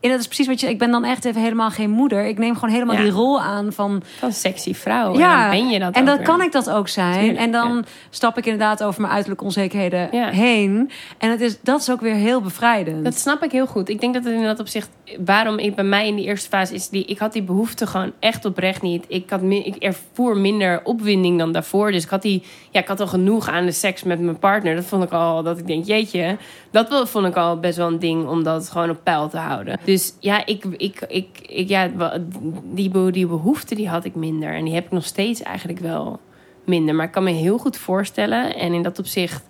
[0.00, 2.24] En dat is precies wat je, ik ben dan echt even helemaal geen moeder.
[2.26, 3.02] Ik neem gewoon helemaal Ja.
[3.02, 5.18] die rol aan van, van sexy vrouw.
[5.18, 7.18] ja, en dan ben je dat en dan kan ik dat ook zijn.
[7.18, 7.82] Tuurlijk, en dan ja.
[8.10, 10.28] stap ik inderdaad over mijn uiterlijke onzekerheden Ja.
[10.28, 10.90] heen.
[11.18, 13.04] En het is, dat is ook weer heel bevrijdend.
[13.04, 13.88] Dat snap ik heel goed.
[13.88, 14.88] Ik denk dat het in dat opzicht...
[15.24, 16.88] Waarom ik bij mij in die eerste fase is...
[16.88, 19.04] Die, ik had die behoefte gewoon echt oprecht niet.
[19.08, 21.92] Ik, had, ik ervoer minder opwinding dan daarvoor.
[21.92, 24.74] Dus ik had, die, ja, ik had al genoeg aan de seks met mijn partner.
[24.74, 25.42] Dat vond ik al...
[25.42, 26.36] Dat ik denk, jeetje...
[26.84, 29.78] Dat vond ik al best wel een ding om dat gewoon op peil te houden.
[29.84, 31.90] Dus ja, ik, ik, ik, ik, ja
[32.64, 34.54] die, be- die behoefte die had ik minder.
[34.54, 36.20] En die heb ik nog steeds eigenlijk wel
[36.64, 36.94] minder.
[36.94, 38.56] Maar ik kan me heel goed voorstellen.
[38.56, 39.44] En in dat opzicht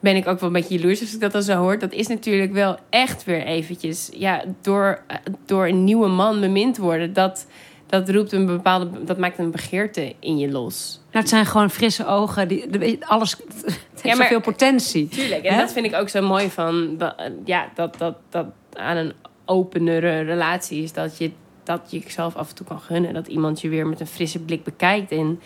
[0.00, 1.78] ben ik ook wel een beetje jaloers als ik dat dan zo hoor.
[1.78, 4.10] Dat is natuurlijk wel echt weer eventjes...
[4.12, 5.02] Ja, door,
[5.46, 7.12] door een nieuwe man bemind worden...
[7.12, 7.46] Dat,
[7.86, 9.04] dat roept een bepaalde...
[9.04, 11.00] Dat maakt een begeerte in je los.
[11.10, 12.48] Nou, het zijn gewoon frisse ogen.
[12.48, 15.08] Die, de- alles, het heeft Ja, maar- zoveel potentie.
[15.08, 15.44] Tuurlijk.
[15.44, 16.96] En dat vind ik ook zo mooi van...
[16.96, 19.12] Dat, ja, dat, dat, dat aan een
[19.44, 20.92] openere relatie is...
[20.92, 21.30] Dat je,
[21.64, 23.14] dat je jezelf af en toe kan gunnen.
[23.14, 25.12] Dat iemand je weer met een frisse blik bekijkt...
[25.12, 25.40] En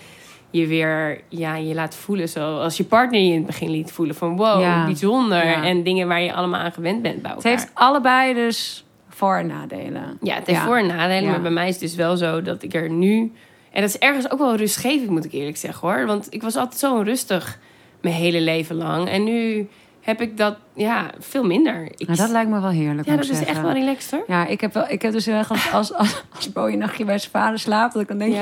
[0.50, 4.14] je weer ja, je laat voelen zoals je partner je in het begin liet voelen.
[4.14, 4.84] Van wow, Ja.
[4.84, 5.44] bijzonder.
[5.46, 5.62] Ja.
[5.64, 7.58] En dingen waar je allemaal aan gewend bent bij Het elkaar.
[7.60, 10.18] heeft allebei dus voor- en nadelen.
[10.22, 10.64] Ja, het heeft Ja.
[10.66, 11.30] voor- en nadelen.
[11.30, 13.32] Maar bij mij is het dus wel zo dat ik er nu...
[13.72, 16.06] En dat is ergens ook wel rustgevend, moet ik eerlijk zeggen hoor.
[16.06, 17.58] Want ik was altijd zo onrustig
[18.00, 19.08] mijn hele leven lang.
[19.08, 19.68] En nu
[20.00, 21.84] heb ik dat ja, veel minder.
[21.96, 23.08] Ik, Nou, dat lijkt me wel heerlijk.
[23.08, 24.24] ja, dat is echt wel relaxed hoor.
[24.26, 27.04] Ja, ik heb, wel, ik heb dus heel erg als, als, als, als een nachtje
[27.04, 28.40] bij zijn vader slaapt, dat ik dan denk, Ja.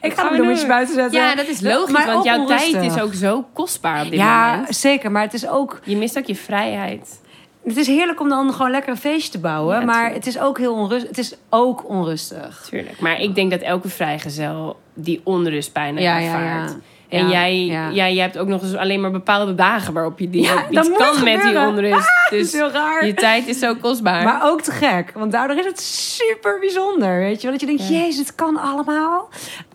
[0.00, 1.20] ik ga gaan de we bloemetjes buiten zetten.
[1.20, 4.50] Ja, dat is logisch, Maar want jouw tijd is ook zo kostbaar op dit Ja,
[4.56, 4.76] moment.
[4.76, 5.10] zeker.
[5.10, 7.20] Maar het is ook, Je mist ook je vrijheid.
[7.64, 9.78] Het is heerlijk om dan gewoon lekker een feestje te bouwen.
[9.78, 11.08] Ja, maar het is ook heel onrustig.
[11.08, 12.66] Het is ook onrustig.
[12.70, 13.00] Tuurlijk.
[13.00, 16.70] Maar ik denk dat elke vrijgezel die onrust bijna Ja, ervaart.
[16.70, 16.76] ja.
[17.18, 20.90] En jij, jij hebt ook nog eens alleen maar bepaalde dagen waarop je die iets
[20.96, 21.92] kan met die onrust.
[22.30, 23.06] Dat is Dus heel raar.
[23.06, 24.24] je tijd is zo kostbaar.
[24.24, 25.12] Maar ook te gek.
[25.14, 27.18] Want daardoor is het super bijzonder.
[27.18, 27.50] Weet je wel?
[27.50, 29.28] Dat je denkt, jezus, het kan allemaal.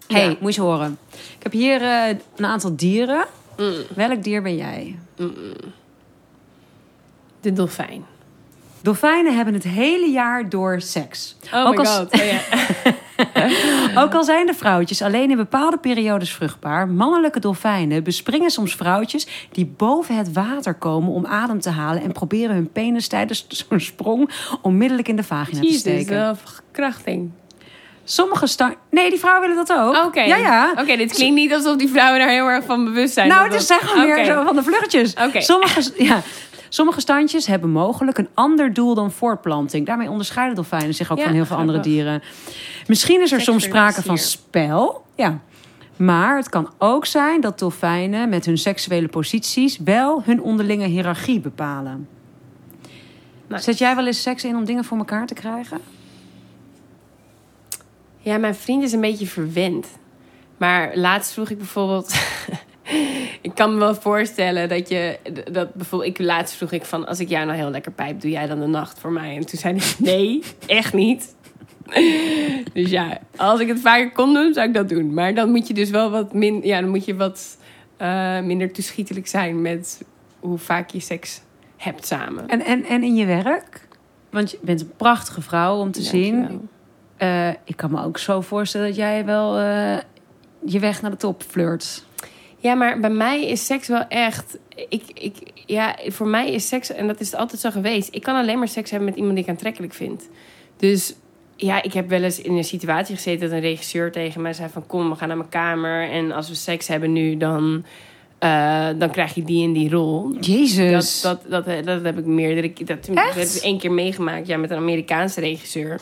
[0.07, 0.97] hey, moet je horen.
[1.13, 3.25] Ik heb hier eh, een aantal dieren.
[3.57, 4.99] Mm, Welk dier ben jij?
[7.41, 8.05] De dolfijn.
[8.81, 11.35] Dolfijnen hebben het hele jaar door seks.
[11.53, 12.13] Oh Ook my als- god.
[12.13, 12.23] Oh.
[14.03, 19.27] Ook al zijn de vrouwtjes alleen in bepaalde periodes vruchtbaar, mannelijke dolfijnen bespringen soms vrouwtjes
[19.51, 23.79] die boven het water komen om adem te halen en proberen hun penis tijdens zo'n
[23.79, 24.29] sprong
[24.61, 26.37] onmiddellijk in de vagina te Jezus, steken.
[26.37, 27.31] verkrachting.
[28.03, 28.75] Sommige star...
[28.89, 30.05] Nee, die vrouwen willen dat ook.
[30.05, 30.21] Oké.
[30.21, 30.71] Ja, ja.
[30.77, 33.27] Oké, dit klinkt niet alsof die vrouwen daar heel erg van bewust zijn.
[33.27, 35.13] Nou, het is zeg maar meer zo van de vluggetjes.
[35.13, 35.41] Oké.
[35.41, 36.21] Sommige, ja,
[36.69, 39.85] sommige standjes hebben mogelijk een ander doel dan voortplanting.
[39.85, 42.21] Daarmee onderscheiden dolfijnen zich ook Ja, van heel veel andere dieren.
[42.87, 45.05] Misschien is er soms sprake van spel.
[45.15, 45.39] Ja.
[45.95, 51.39] Maar het kan ook zijn dat dolfijnen met hun seksuele posities wel hun onderlinge hiërarchie
[51.39, 52.07] bepalen.
[53.49, 55.81] Zet jij wel eens seks in om dingen voor elkaar te krijgen?
[58.17, 59.87] Ja, mijn vriend is een beetje verwend.
[60.57, 62.15] Maar laatst vroeg ik bijvoorbeeld...
[63.41, 65.19] ik kan me wel voorstellen dat je...
[65.51, 67.07] Dat bijvoorbeeld, ik, laatst vroeg ik van...
[67.07, 69.35] Als ik jou nou heel lekker pijp, doe jij dan de nacht voor mij?
[69.35, 71.35] En toen zei hij, nee, echt niet.
[72.73, 75.13] dus ja, als ik het vaker kon doen, zou ik dat doen.
[75.13, 77.57] Maar dan moet je dus wel wat, min, ja, dan moet je wat
[77.97, 79.61] eh, minder toeschietelijk zijn...
[79.61, 80.03] met
[80.39, 81.41] hoe vaak je seks
[81.77, 82.47] hebt samen.
[82.47, 83.87] En, en, en in je werk?
[84.29, 86.69] Want je bent een prachtige vrouw om te zien.
[87.17, 89.97] Eh, ik kan me ook zo voorstellen dat jij wel eh,
[90.65, 92.05] je weg naar de top flirt.
[92.57, 94.57] Ja, maar bij mij is seks wel echt.
[94.89, 95.35] Ik, ik,
[95.65, 98.09] ja, voor mij is seks, en dat is het altijd zo geweest.
[98.11, 100.29] Ik kan alleen maar seks hebben met iemand die ik aantrekkelijk vind.
[100.77, 101.15] Dus
[101.59, 104.69] Ja, ik heb wel eens in een situatie gezeten dat een regisseur tegen mij zei
[104.69, 104.87] van...
[104.87, 107.85] kom, we gaan naar mijn kamer en als we seks hebben nu, dan,
[108.39, 110.35] eh, dan krijg je die en die rol.
[110.39, 111.21] Jezus.
[111.21, 112.85] Dat, dat, dat, dat heb ik meerdere keer...
[112.85, 115.99] Dat, dat heb ik één keer meegemaakt, ja, met een Amerikaanse regisseur.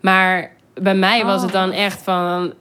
[0.00, 1.76] Maar bij mij was het dan Oh.
[1.76, 2.52] echt van...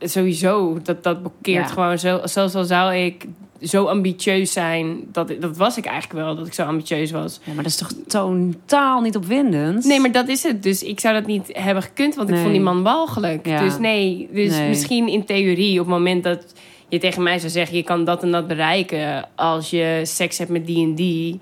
[0.00, 1.72] sowieso, dat, dat blokkeert Ja.
[1.72, 2.20] gewoon zo...
[2.24, 3.26] Zelfs al zou ik
[3.62, 4.98] zo ambitieus zijn...
[5.12, 7.40] Dat, dat was ik eigenlijk wel, dat ik zo ambitieus was.
[7.44, 9.84] Ja, maar dat is toch totaal niet opwindend?
[9.84, 10.62] Nee, maar dat is het.
[10.62, 13.46] Dus ik zou dat niet hebben gekund, want ik vond die man walgelijk.
[13.46, 13.60] Ja.
[13.60, 14.68] Dus nee, dus Nee.
[14.68, 16.54] misschien in theorie, op het moment dat
[16.88, 17.76] je tegen mij zou zeggen...
[17.76, 21.40] je kan dat en dat bereiken als je seks hebt met die en die...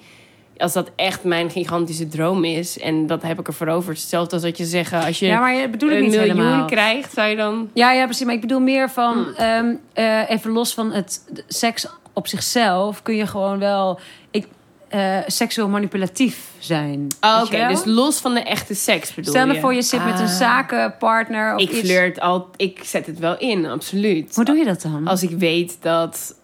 [0.57, 3.93] Als dat echt mijn gigantische droom is en dat heb ik ervoor over.
[3.93, 6.37] Hetzelfde als dat je zeggen, als je Ja, maar je bedoel ik een niet miljoen
[6.37, 6.65] helemaal.
[6.67, 7.71] krijgt, zou je dan...
[7.75, 8.25] Ja, ja, precies.
[8.27, 9.27] Maar ik bedoel meer van...
[9.37, 13.03] ehm, eh, even los van het seks op zichzelf...
[13.03, 13.99] kun je gewoon wel
[14.31, 14.47] ik,
[14.89, 17.07] eh, seksueel manipulatief zijn.
[17.21, 17.69] Oh, Weet oké.
[17.69, 19.53] Dus los van de echte seks bedoel Stel je?
[19.53, 20.37] je voor, je zit met een Ah.
[20.37, 21.79] zakenpartner of Ik iets.
[21.81, 22.49] flirt al...
[22.57, 24.35] Ik zet het wel in, absoluut.
[24.35, 25.07] Hoe doe je dat dan?
[25.07, 26.35] Als ik weet dat,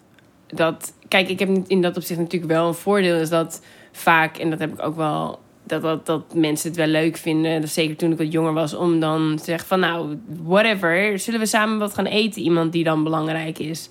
[0.47, 0.93] dat.
[1.09, 3.17] Kijk, ik heb in dat opzicht natuurlijk wel een voordeel.
[3.17, 3.61] Is dat
[3.93, 5.39] vaak, en dat heb ik ook wel.
[5.65, 7.61] Dat, dat, dat mensen het wel leuk vinden.
[7.61, 8.75] Dat zeker toen ik wat jonger was.
[8.75, 11.19] Om dan te zeggen van nou, whatever.
[11.19, 12.43] Zullen we samen wat gaan eten?
[12.43, 13.89] Iemand die dan belangrijk is.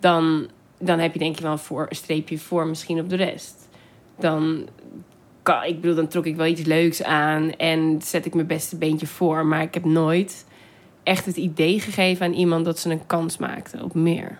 [0.00, 0.48] Dan,
[0.78, 3.68] dan heb je denk ik wel een, voor, streepje voor misschien op de rest.
[4.18, 4.68] Dan.
[5.42, 7.52] Kan, ik bedoel, dan trok ik wel iets leuks aan.
[7.52, 9.46] En zet ik mijn beste beentje voor.
[9.46, 10.44] Maar ik heb nooit
[11.02, 14.38] echt het idee gegeven aan iemand dat ze een kans maakte op meer.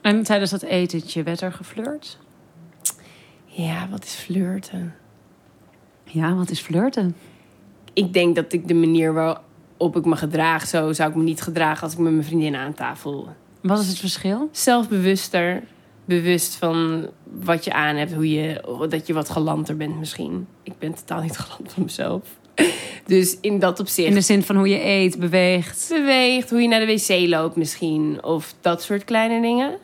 [0.00, 2.18] En tijdens dat etentje werd er geflirt?
[3.62, 4.94] Ja, wat is flirten?
[6.04, 7.16] Ja, wat is flirten?
[7.92, 11.40] Ik denk dat ik de manier waarop ik me gedraag, zo zou ik me niet
[11.40, 13.28] gedragen als ik met mijn vriendin aan tafel.
[13.60, 14.48] Wat is het verschil?
[14.52, 15.62] Zelfbewuster,
[16.04, 20.46] bewust van wat je aan hebt, hoe je, dat je wat galanter bent misschien.
[20.62, 22.22] Ik ben totaal niet galant van mezelf.
[23.06, 24.08] Dus in dat opzicht.
[24.08, 25.88] In de zin van hoe je eet, beweegt.
[25.88, 28.24] beweegt, hoe je naar de wc loopt misschien.
[28.24, 29.78] Of dat soort kleine dingen.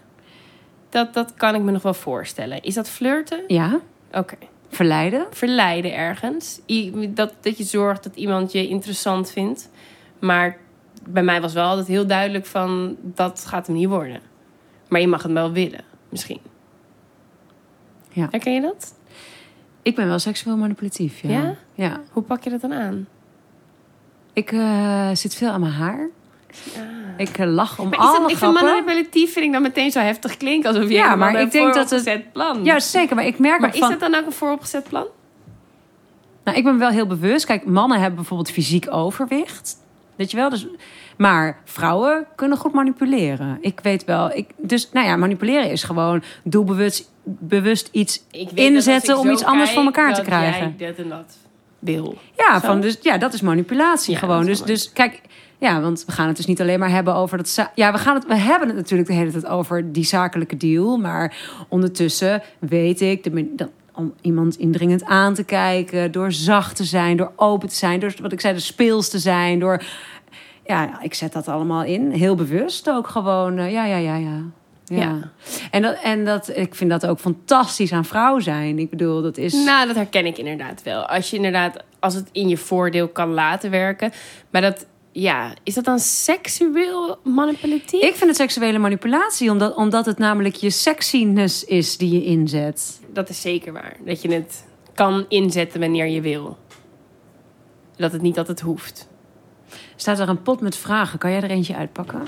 [0.96, 2.62] Dat, dat kan ik me nog wel voorstellen.
[2.62, 3.44] Is dat flirten?
[3.46, 3.80] Ja,
[4.12, 4.36] Oké.
[4.68, 5.26] verleiden.
[5.30, 6.60] verleiden ergens.
[6.70, 9.70] I- Dat, dat je zorgt dat iemand je interessant vindt.
[10.18, 10.56] Maar
[11.08, 12.96] bij mij was wel altijd heel duidelijk van...
[13.00, 14.20] dat gaat hem niet worden.
[14.88, 16.40] Maar je mag het wel willen, misschien.
[18.12, 18.28] Ja.
[18.30, 18.94] Herken je dat?
[19.82, 21.30] Ik ben wel seksueel manipulatief, ja.
[21.30, 21.54] Ja?
[21.74, 22.00] Ja.
[22.10, 23.06] Hoe pak je dat dan aan?
[24.32, 26.08] Ik eh, zit veel aan mijn haar.
[27.16, 28.74] Ik eh, lach om Maar is alle dat, ik vind grappen.
[28.84, 30.70] manipulatief vind ik dan meteen zo heftig klinken...
[30.70, 32.64] alsof je Ja, maar een ik denk dat het- plan...
[32.64, 33.16] Ja, zeker.
[33.16, 33.90] Maar ik merk maar is van...
[33.90, 35.06] dat dan ook een vooropgezet plan?
[36.44, 37.46] Nou, ik ben wel heel bewust.
[37.46, 39.76] Kijk, mannen hebben bijvoorbeeld fysiek overwicht.
[40.16, 40.50] Weet je wel?
[40.50, 40.66] Dus,
[41.16, 43.58] maar vrouwen kunnen goed manipuleren.
[43.60, 44.30] Ik weet wel.
[44.36, 49.84] Ik, dus, nou ja, manipuleren is gewoon doelbewust bewust iets inzetten om iets anders voor
[49.84, 50.74] elkaar te krijgen.
[50.78, 51.36] jij dat en dat
[51.78, 52.14] wil.
[52.36, 52.66] Ja, Zo?
[52.66, 54.44] van, dus, ja, dat is manipulatie Ja, gewoon.
[54.44, 55.20] Dus, dus kijk,
[55.58, 57.70] ja, want we gaan het dus niet alleen maar hebben over dat.
[57.74, 60.96] Ja, we, gaan het, we hebben het natuurlijk de hele tijd over die zakelijke deal.
[60.96, 61.36] Maar
[61.68, 67.16] ondertussen weet ik de, dat, om iemand indringend aan te kijken, door zacht te zijn,
[67.16, 69.82] door open te zijn, door wat ik zei, de speels te zijn, door.
[70.64, 72.10] Ja, ik zet dat allemaal in.
[72.10, 73.58] Heel bewust ook gewoon.
[73.58, 74.40] eh, ja, ja, ja, ja.
[74.86, 74.96] Ja.
[74.96, 75.30] Ja.
[75.70, 78.78] En, dat, en dat, ik vind dat ook fantastisch aan vrouw zijn.
[78.78, 79.52] Ik bedoel, dat is.
[79.52, 81.06] Nou, dat herken ik inderdaad wel.
[81.06, 84.12] Als je inderdaad, als het in je voordeel kan laten werken.
[84.50, 88.02] Maar dat, ja, is dat dan seksueel manipulatief?
[88.02, 93.00] Ik vind het seksuele manipulatie, omdat, omdat het namelijk je sexiness is die je inzet.
[93.12, 93.96] Dat is zeker waar.
[94.04, 94.64] Dat je het
[94.94, 96.56] kan inzetten wanneer je wil.
[97.96, 99.08] Dat het niet altijd hoeft.
[99.96, 101.18] Staat er een pot met vragen?
[101.18, 102.22] Kan jij er eentje uitpakken?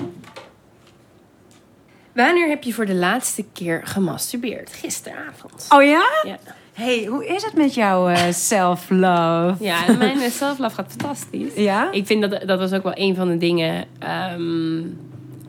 [2.15, 4.69] Wanneer heb je voor de laatste keer gemasturbeerd?
[4.73, 5.65] Gisteravond.
[5.69, 6.03] Oh ja?
[6.23, 6.37] Ja,
[6.73, 9.55] hey, hoe is het met jouw eh, self-love?
[9.63, 11.53] ja mijn eh, self-love gaat fantastisch.
[11.55, 11.91] Ja?
[11.91, 13.85] Ik vind dat dat was ook wel een van de dingen.
[13.99, 14.81] ehm,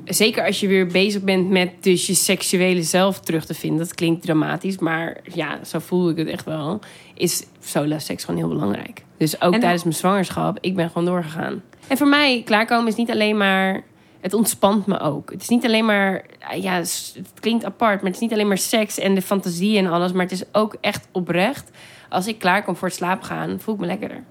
[0.04, 3.78] zeker als je weer bezig bent met dus je seksuele zelf terug te vinden.
[3.78, 6.80] Dat klinkt dramatisch, maar ja, zo voel ik het echt wel.
[7.14, 9.02] Is solo seks gewoon heel belangrijk.
[9.16, 11.62] Dus ook En- tijdens mijn zwangerschap, ik ben gewoon doorgegaan.
[11.86, 13.82] En voor mij, klaarkomen is niet alleen maar.
[14.20, 15.30] Het ontspant me ook.
[15.30, 16.24] Het is niet alleen maar.
[16.54, 19.86] Ja, het klinkt apart, maar het is niet alleen maar seks en de fantasie en
[19.86, 20.12] alles.
[20.12, 21.70] Maar het is ook echt oprecht.
[22.08, 24.22] Als ik klaarkom voor het slapen gaan, voel ik me lekkerder.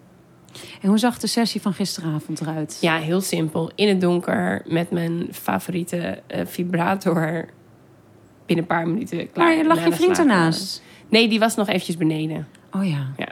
[0.81, 2.77] En hoe zag de sessie van gisteravond eruit?
[2.81, 3.71] Ja, heel simpel.
[3.75, 7.45] In het donker met mijn favoriete eh, vibrator.
[8.45, 9.55] Binnen een paar minuten klaar.
[9.55, 10.27] maar lag Na je vriend slaap.
[10.27, 10.81] ernaast?
[11.09, 12.47] Nee, die was nog eventjes beneden.
[12.71, 13.07] Oh ja.
[13.17, 13.28] Ja.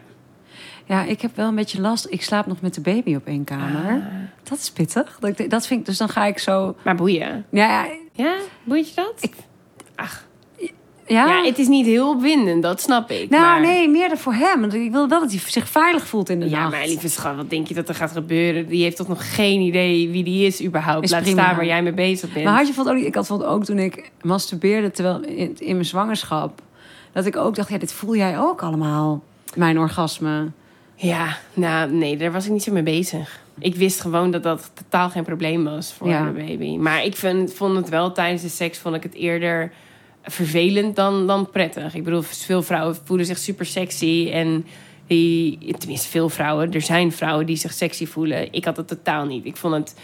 [0.88, 2.08] Ja, ik heb wel een beetje last.
[2.10, 3.92] Ik slaap nog met de baby op één kamer.
[3.92, 4.04] Ah.
[4.44, 5.20] Dat is pittig.
[5.48, 6.76] Dat, vind ik, dus dan ga ik zo...
[6.84, 7.46] Maar boeien.
[7.50, 9.14] Ja, ja, Ja, boeit je dat?
[9.20, 9.34] Ik-
[9.96, 10.26] Ach,
[11.06, 13.30] Ja, Ja, het is niet heel opwindend, dat snap ik.
[13.30, 13.62] nou maar...
[13.62, 14.64] nee, meer voor hem.
[14.64, 16.72] Ik wil wel dat hij zich veilig voelt in de Ja, nacht.
[16.72, 18.68] maar lieve schat, wat denk je dat er gaat gebeuren?
[18.68, 21.04] Die heeft toch nog geen idee wie die is überhaupt.
[21.04, 21.42] Is Laat prima.
[21.44, 22.46] staan waar jij mee bezig bent.
[22.46, 23.08] Maar had je bijvoorbeeld ook.
[23.08, 26.62] Ik had bijvoorbeeld ook toen ik masturbeerde terwijl in, in mijn zwangerschap...
[27.12, 29.24] dat ik ook dacht, ja, dit voel jij ook allemaal.
[29.56, 30.48] Mijn orgasme.
[31.00, 33.40] Ja, nou nee, daar was ik niet zo mee bezig.
[33.60, 36.26] Ik wist gewoon dat dat totaal geen probleem was voor Ja.
[36.26, 36.76] de baby.
[36.78, 39.72] Maar ik vind, vond het wel tijdens de seks vond ik het eerder
[40.24, 41.96] vervelend dan, dan prettig.
[41.96, 44.66] Ik bedoel, veel vrouwen voelen zich super sexy en
[45.08, 48.54] die, tenminste veel vrouwen, er zijn vrouwen die zich sexy voelen.
[48.54, 49.46] Ik had het totaal niet.
[49.46, 49.96] Ik vond het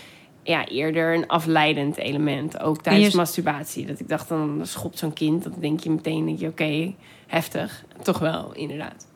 [0.44, 3.86] ja, eerder een afleidend element, ook tijdens je- masturbatie.
[3.86, 6.94] Dat ik dacht, dan schopt zo'n kind, dan denk je meteen, denk je, oké,
[7.28, 7.84] heftig.
[8.02, 9.08] Toch wel, inderdaad.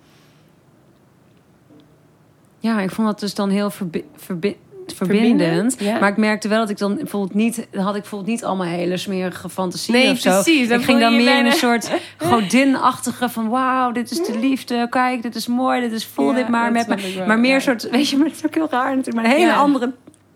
[2.59, 4.57] Ja, ik vond dat dus dan heel verbi- verbi-
[4.95, 5.99] Verbindend, ja.
[5.99, 7.67] Maar ik merkte wel dat ik dan bijvoorbeeld niet...
[7.73, 10.29] had ik bijvoorbeeld niet allemaal hele smerige fantasieën Nee, of zo.
[10.41, 13.49] precies, dan Ik ging dan meer in een soort godinachtige van...
[13.49, 14.87] wauw, dit is de liefde.
[14.89, 15.81] Kijk, dit is mooi.
[15.81, 17.23] Dit is voel Ja, dit maar met me.
[17.27, 17.59] Maar meer ja.
[17.59, 17.89] soort...
[17.89, 19.15] Weet je, maar het is ook heel raar natuurlijk.
[19.15, 19.93] Maar een hele andere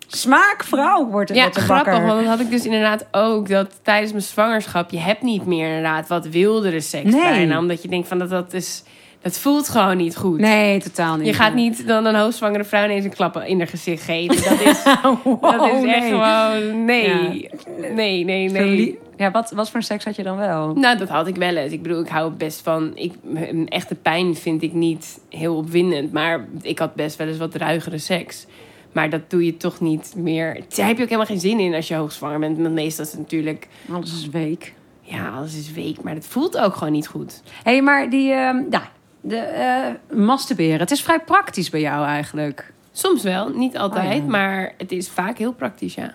[0.08, 3.50] smaakvrouw wordt het Ja, grappig, want dat had ik dus inderdaad ook.
[3.50, 7.22] Dat tijdens mijn zwangerschap, je hebt niet meer inderdaad wat wildere seks Nee.
[7.22, 7.58] bijna.
[7.58, 8.84] Omdat je denkt van, dat, dat, is,
[9.22, 10.40] dat voelt gewoon niet goed.
[10.40, 11.28] Nee, totaal niet.
[11.28, 14.44] Je gaat niet dan een hoogzwangere vrouw ineens een klap in haar gezicht geven.
[14.50, 14.84] Dat is,
[15.24, 16.10] Wow, dat is echt nee.
[16.10, 16.86] gewoon...
[16.86, 17.50] Nee,
[17.94, 19.00] nee, nee, nee.
[19.18, 20.74] Ja, wat, wat voor seks had je dan wel?
[20.74, 21.72] Nou, dat had ik wel eens.
[21.72, 22.92] Ik bedoel, ik hou best van...
[22.96, 26.12] Ik, een echte pijn vind ik niet heel opwindend.
[26.12, 28.46] Maar ik had best wel eens wat ruigere seks.
[28.92, 30.54] Maar dat doe je toch niet meer...
[30.76, 32.58] Daar heb je ook helemaal geen zin in als je hoogzwanger bent.
[32.58, 33.68] Want meestal is het natuurlijk...
[33.92, 34.74] Alles is week.
[35.02, 36.02] Ja, alles is week.
[36.04, 37.42] Maar het voelt ook gewoon niet goed.
[37.64, 38.32] Hé, hey, maar die...
[38.32, 38.92] ehm ja,
[39.22, 40.80] de eh masturberen.
[40.80, 42.74] Het is vrij praktisch bij jou eigenlijk.
[42.92, 44.20] Soms wel, niet altijd.
[44.20, 44.32] Oh ja.
[44.32, 46.14] Maar het is vaak heel praktisch, ja.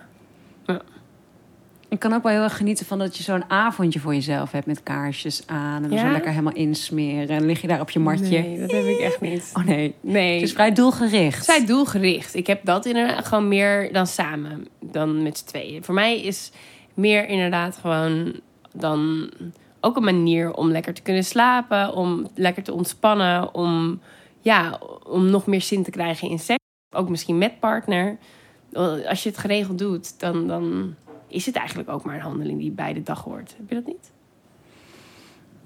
[1.89, 4.65] Ik kan ook wel heel erg genieten van dat je zo'n avondje voor jezelf hebt
[4.65, 5.83] met kaarsjes aan.
[5.83, 6.05] En dan Ja?
[6.05, 7.35] zo lekker helemaal insmeren.
[7.35, 8.39] En lig je daar op je matje.
[8.39, 9.51] Nee, dat heb ik echt niet.
[9.53, 10.33] Oh nee, Nee.
[10.33, 11.45] het is vrij doelgericht.
[11.45, 12.35] Zij doelgericht.
[12.35, 15.83] Ik heb dat inderdaad gewoon meer dan samen, dan met z'n tweeën.
[15.83, 16.51] Voor mij is
[16.93, 18.39] meer inderdaad gewoon
[18.73, 19.29] dan
[19.87, 24.01] ook een manier om lekker te kunnen slapen, om lekker te ontspannen, om,
[24.41, 26.63] ja, om nog meer zin te krijgen in seks.
[26.95, 28.17] Ook misschien met partner.
[29.07, 30.95] Als je het geregeld doet, dan, dan
[31.27, 33.55] is het eigenlijk ook maar een handeling die bij de dag hoort.
[33.57, 34.11] Heb je dat niet?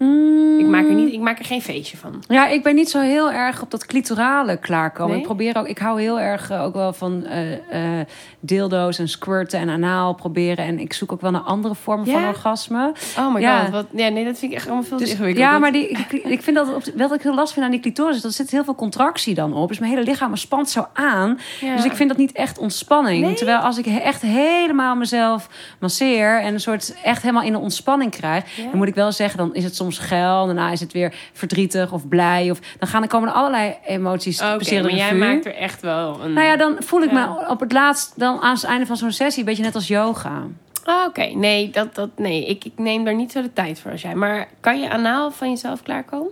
[0.06, 0.60] Mm.
[0.60, 2.24] Ik maak er, niet, ik maak er geen feestje van.
[2.28, 5.12] Ja, ik ben niet zo heel erg op dat clitorale klaarkomen.
[5.12, 5.20] Nee?
[5.20, 8.00] Ik probeer ook, ik hou heel erg eh, ook wel van eh,
[8.40, 10.66] dildo's en squirten en anaal proberen.
[10.66, 12.14] En ik zoek ook wel naar andere vormen Ja?
[12.20, 12.94] van orgasme.
[13.18, 13.60] Oh my Ja.
[13.64, 13.70] god.
[13.72, 15.46] Wat, ja, nee, dat vind ik echt allemaal veel te Dus, ingewikkeld.
[15.46, 17.80] ja, maar die, ik, ik vind dat op, wat ik heel lastig vind aan die
[17.82, 19.68] clitoris, is dat er zit heel veel contractie dan op.
[19.68, 21.40] Dus mijn hele lichaam spant zo aan.
[21.62, 21.76] Ja.
[21.76, 23.26] Dus ik vind dat niet echt ontspanning.
[23.26, 23.34] Nee?
[23.36, 25.50] Terwijl als ik echt helemaal mezelf
[25.80, 29.38] masseer en een soort echt helemaal in de ontspanning krijg, dan moet ik wel zeggen,
[29.38, 32.52] dan is het soms geil, daarna is het weer verdrietig of blij.
[32.52, 35.82] Of dan gaan er komen er allerlei emoties Oké, passeren maar jij maakt er echt
[35.82, 36.34] wel een...
[36.34, 37.28] Nou ja, dan voel ik Ja.
[37.40, 39.88] me op het laatst, dan aan het einde van zo'n sessie, een beetje net als
[39.88, 40.44] yoga.
[40.84, 43.92] Ah, Oké, nee, dat, dat, nee ik, ik neem daar niet zo de tijd voor
[43.92, 44.16] als jij.
[44.16, 46.32] Maar kan je anaal van jezelf klaarkomen?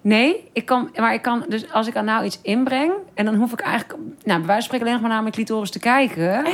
[0.00, 3.34] Nee, ik kan, maar ik kan dus als ik aan nou iets inbreng en dan
[3.34, 5.78] hoef ik eigenlijk, nou, bij wijze van spreken alleen nog maar naar mijn clitoris te
[5.78, 6.44] kijken.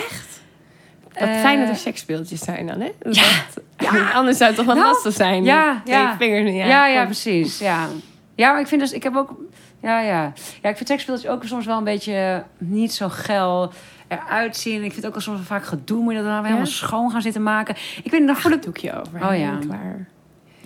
[1.19, 2.91] Wat Eh, fijn dat er seksspeeltjes zijn dan, hè?
[2.99, 5.45] Dat dat- Anders zou het toch wel Nou, lastig zijn.
[5.45, 6.17] ja, Twee ja.
[6.17, 7.59] vingers in je Ja, ja, precies.
[7.59, 7.89] Ja.
[8.35, 9.35] ja, maar ik vind dus, ik heb ook,
[9.83, 10.33] ja, ja.
[10.63, 13.73] Ja, ik vind seksspeeltjes ook soms wel een beetje niet zo geil
[14.09, 14.75] eruit zien.
[14.75, 16.67] Ik vind het ook wel soms wel vaak gedoe, moet je dat dan weer helemaal
[16.67, 17.75] schoon gaan zitten maken.
[18.03, 19.29] Ik weet niet, dan voel ik, doekje over.
[19.31, 19.59] Oh ja.
[19.67, 20.07] Klaar.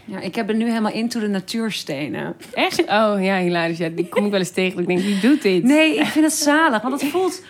[0.04, 2.34] ja, ik heb er nu helemaal into de natuurstenen.
[2.52, 2.80] Echt?
[2.80, 3.78] Oh ja, hilarisch.
[3.78, 4.80] Ja, die kom ik wel eens tegen.
[4.80, 5.62] Ik denk, wie doet dit?
[5.62, 7.42] Nee, ik vind het zalig, want dat voelt,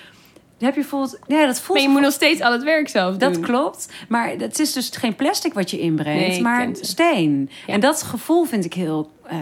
[0.58, 3.16] heb je voelt, ja, dat voelt Maar je moet nog steeds al het werk zelf
[3.16, 3.32] doen.
[3.32, 3.88] Dat klopt.
[4.08, 7.50] Maar het is dus geen plastic wat je inbrengt, Nee, maar steen.
[7.66, 7.72] Ja.
[7.74, 9.10] En dat gevoel vind ik heel.
[9.26, 9.36] eh,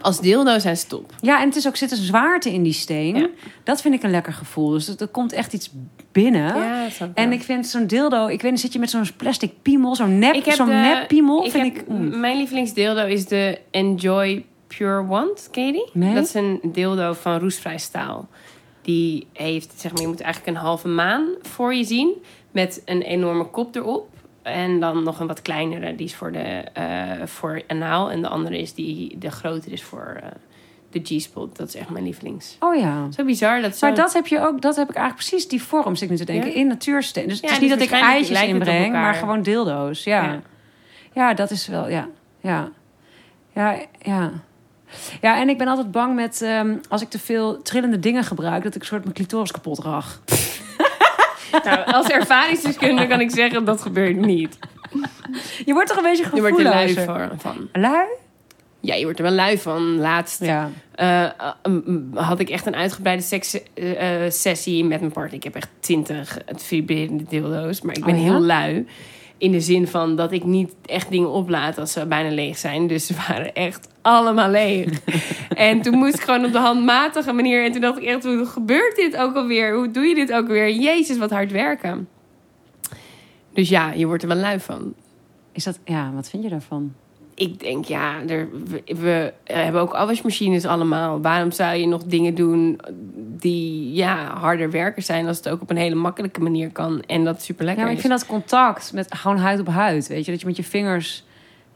[0.00, 1.12] Als dildo zijn stop.
[1.20, 3.16] ja, en het is ook zit een zwaarte in die steen.
[3.16, 3.28] Ja.
[3.64, 4.70] Dat vind ik een lekker gevoel.
[4.70, 5.70] Dus er komt echt iets
[6.12, 6.56] binnen.
[6.56, 9.52] Ja, dat En ik vind zo'n dildo, ik weet niet, zit je met zo'n plastic
[9.62, 11.88] piemel, zo'n nep, zo'n nep piemel, ik vind heb- ik.
[11.88, 12.20] mm.
[12.20, 15.48] Mijn lievelingsdildo is de Enjoy Pure Wand.
[15.52, 15.90] Die?
[15.92, 16.14] Nee.
[16.14, 18.28] Dat is een dildo van roestvrij staal.
[18.88, 22.12] Die heeft, zeg maar, je moet eigenlijk een halve maan voor je zien.
[22.50, 24.08] Met een enorme kop erop.
[24.42, 26.38] En dan nog een wat kleinere, die is voor, de,
[26.72, 28.10] eh, voor anaal.
[28.10, 30.28] En de andere is die, de grotere is voor eh,
[30.90, 31.56] de G-spot.
[31.56, 32.56] Dat is echt mijn lievelings.
[32.60, 33.10] Oh ja.
[33.10, 33.86] Zo bizar dat zo...
[33.86, 36.16] Maar dat heb je ook, dat heb ik eigenlijk precies die vorm, zit ik nu
[36.16, 36.54] te denken, Ja?
[36.54, 37.28] in natuursteen.
[37.28, 40.04] Dus het Ja, is niet dat ik eitjes het inbreng, maar gewoon dildo's.
[40.04, 40.24] Ja.
[40.24, 40.40] Ja.
[41.12, 41.34] ja.
[41.34, 42.08] dat is wel, ja.
[42.40, 42.70] Ja,
[43.52, 44.32] ja, ja.
[45.20, 48.62] Ja, en ik ben altijd bang met, ehm, als ik te veel trillende dingen gebruik,
[48.62, 50.20] dat ik een soort mijn clitoris kapot rag.
[51.64, 54.58] Nou, als ervaringsdeskundige kan ik zeggen, dat gebeurt niet.
[55.64, 56.94] Je wordt toch een beetje Je wordt er lui
[57.38, 57.68] van.
[57.72, 58.06] Lui?
[58.80, 59.96] Ja, je wordt er wel lui van.
[59.98, 60.70] Laatst Ja.
[60.94, 61.30] eh, eh,
[61.68, 65.34] mm, had ik echt een uitgebreide sekssessie met mijn partner.
[65.34, 67.80] Ik heb echt twintig vibrerende dildo's.
[67.80, 68.26] Maar ik ben Oh ja?
[68.30, 68.86] heel lui.
[69.38, 72.86] In de zin van dat ik niet echt dingen oplaat als ze bijna leeg zijn.
[72.86, 75.00] Dus ze waren echt allemaal leeg.
[75.48, 77.64] en toen moest ik gewoon op de handmatige manier.
[77.64, 79.74] En toen dacht ik echt, hoe gebeurt dit ook alweer?
[79.74, 80.70] Hoe doe je dit ook alweer?
[80.70, 82.08] Jezus, wat hard werken.
[83.52, 84.94] Dus ja, je wordt er wel lui van.
[85.52, 86.94] Is dat, ja, wat vind je daarvan?
[87.38, 91.20] Ik denk, ja, er, we, we hebben ook afwasmachines allemaal.
[91.20, 92.80] Waarom zou je nog dingen doen
[93.16, 95.26] die ja, harder werken zijn...
[95.26, 97.94] als het ook op een hele makkelijke manier kan en dat super Ja, lekker maar
[97.94, 100.64] ik vind dat contact met gewoon huid op huid, weet je, dat je met je
[100.64, 101.24] vingers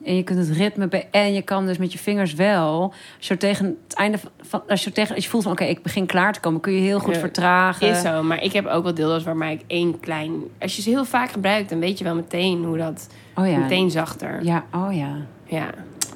[0.04, 2.94] en je kunt het ritme bij en je kan dus met je vingers wel.
[3.16, 5.82] Als je tegen het einde van, als je tegen als je voelt van oké, ik
[5.82, 7.88] begin klaar te komen, kun je heel goed Ja, vertragen.
[7.88, 10.32] Is zo, maar ik heb ook wel dildo's waarmee ik één klein...
[10.60, 13.08] Als je ze heel vaak gebruikt, dan weet je wel meteen hoe dat...
[13.34, 13.58] Oh ja.
[13.58, 14.44] Meteen zachter.
[14.44, 14.64] Ja.
[14.72, 15.16] Ja, oh ja.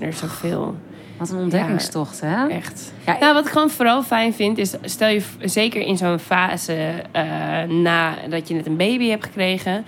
[0.00, 0.76] Er is zoveel.
[1.18, 2.46] Wat een ontdekkingstocht, hè?
[2.48, 2.92] Echt.
[3.06, 6.92] Ja, Nou, wat ik gewoon vooral fijn vind, is stel je zeker in zo'n fase
[7.12, 9.84] eh nadat je net een baby hebt gekregen,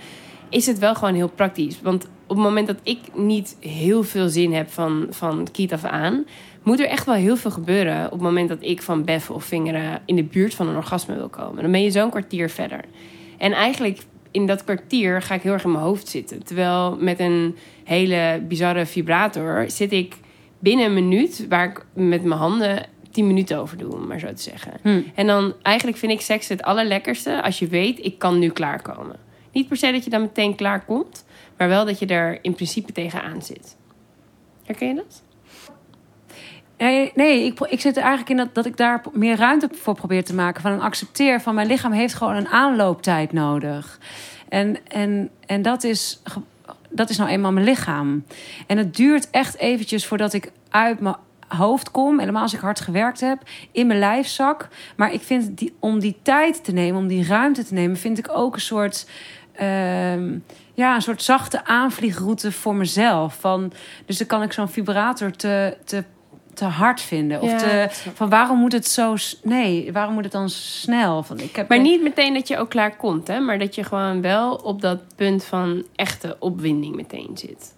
[0.49, 1.81] is het wel gewoon heel praktisch.
[1.81, 5.83] Want op het moment dat ik niet heel veel zin heb van, van kiet af
[5.83, 6.25] aan,
[6.63, 9.43] moet er echt wel heel veel gebeuren op het moment dat ik van beffen of
[9.43, 11.61] vingeren in de buurt van een orgasme wil komen.
[11.61, 12.81] Dan ben je zo'n kwartier verder.
[13.37, 13.99] En eigenlijk
[14.31, 16.43] in dat kwartier ga ik heel erg in mijn hoofd zitten.
[16.43, 20.15] Terwijl met een hele bizarre vibrator zit ik
[20.59, 24.33] binnen een minuut, waar ik met mijn handen 10 minuten over doe, om maar zo
[24.33, 24.73] te zeggen.
[24.81, 25.01] Hm.
[25.15, 29.19] En dan eigenlijk vind ik seks het allerlekkerste als je weet, ik kan nu klaarkomen.
[29.51, 31.25] Niet per se dat je dan meteen klaar komt,
[31.57, 33.77] maar wel dat je er in principe tegenaan zit.
[34.65, 35.23] Herken je dat?
[36.79, 39.95] Nee, nee ik, ik zit er eigenlijk in dat, dat ik daar meer ruimte voor
[39.95, 40.61] probeer te maken.
[40.61, 43.99] Van een accepteer van mijn lichaam heeft gewoon een aanlooptijd nodig.
[44.49, 46.21] En, en, en dat, is,
[46.89, 48.25] dat is nou eenmaal mijn lichaam.
[48.67, 51.15] En het duurt echt eventjes voordat ik uit mijn
[51.47, 52.19] hoofd kom.
[52.19, 53.41] Helemaal als ik hard gewerkt heb.
[53.71, 54.67] In mijn lijfzak.
[54.95, 58.17] Maar ik vind die, om die tijd te nemen, om die ruimte te nemen, vind
[58.17, 59.07] ik ook een soort.
[59.51, 60.37] ehm,
[60.73, 63.37] ja, een soort zachte aanvliegroute voor mezelf.
[63.39, 63.71] Van,
[64.05, 66.03] dus dan kan ik zo'n vibrator te, te,
[66.59, 67.41] te hard vinden.
[67.41, 69.15] Of Ja, te, van waarom moet het zo...
[69.43, 71.23] Nee, waarom moet het dan snel?
[71.23, 73.39] Van, ik heb Maar niet meteen dat je ook klaar komt, hè?
[73.39, 77.75] maar dat je gewoon wel op dat punt van echte opwinding meteen zit.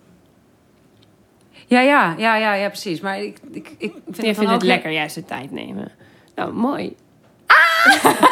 [1.67, 2.99] Ja, ja, ja, ja, ja, precies.
[2.99, 5.91] Maar ik, ik, ik vind, Je dan vindt het lekker juist de tijd nemen.
[6.35, 6.95] Nou, mooi.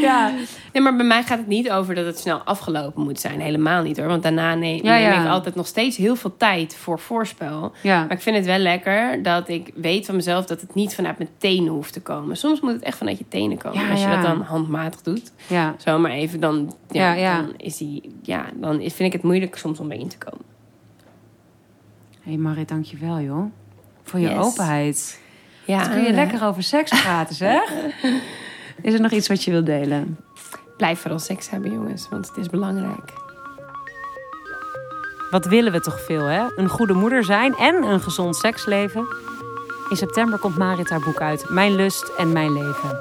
[0.00, 0.32] Ja,
[0.78, 3.40] Nee, maar bij mij gaat het niet over dat het snel afgelopen moet zijn.
[3.40, 4.06] Helemaal niet hoor.
[4.06, 5.22] Want daarna neem, Ja, neem ja.
[5.24, 7.72] ik altijd nog steeds heel veel tijd voor voorspel.
[7.82, 8.00] ja.
[8.02, 11.18] Maar ik vind het wel lekker dat ik weet van mezelf dat het niet vanuit
[11.18, 12.36] mijn tenen hoeft te komen.
[12.36, 13.90] Soms moet het echt vanuit je tenen komen.
[13.90, 15.32] Als je dat dan handmatig doet.
[15.46, 15.74] ja.
[15.78, 19.90] Zo maar even, dan, dan is die, ja, dan vind ik het moeilijk soms om
[19.90, 20.44] in te komen.
[22.22, 23.44] Hé hey Marit, dankjewel joh.
[24.02, 24.38] Voor je Yes.
[24.38, 25.20] openheid.
[25.64, 27.72] Ja, Dan kun je lekker over seks praten, zeg.
[28.82, 30.16] Is er nog iets wat je wilt delen?
[30.78, 33.12] Blijf vooral seks hebben, jongens, want het is belangrijk.
[35.30, 36.46] Wat willen we toch veel, hè?
[36.56, 39.06] Een goede moeder zijn en een gezond seksleven.
[39.88, 42.98] In september komt Marit haar boek uit, Mijn lust en mijn leven.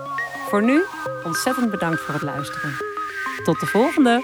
[0.49, 0.83] Voor nu,
[1.23, 2.71] ontzettend bedankt voor het luisteren.
[3.43, 4.21] Tot de volgende!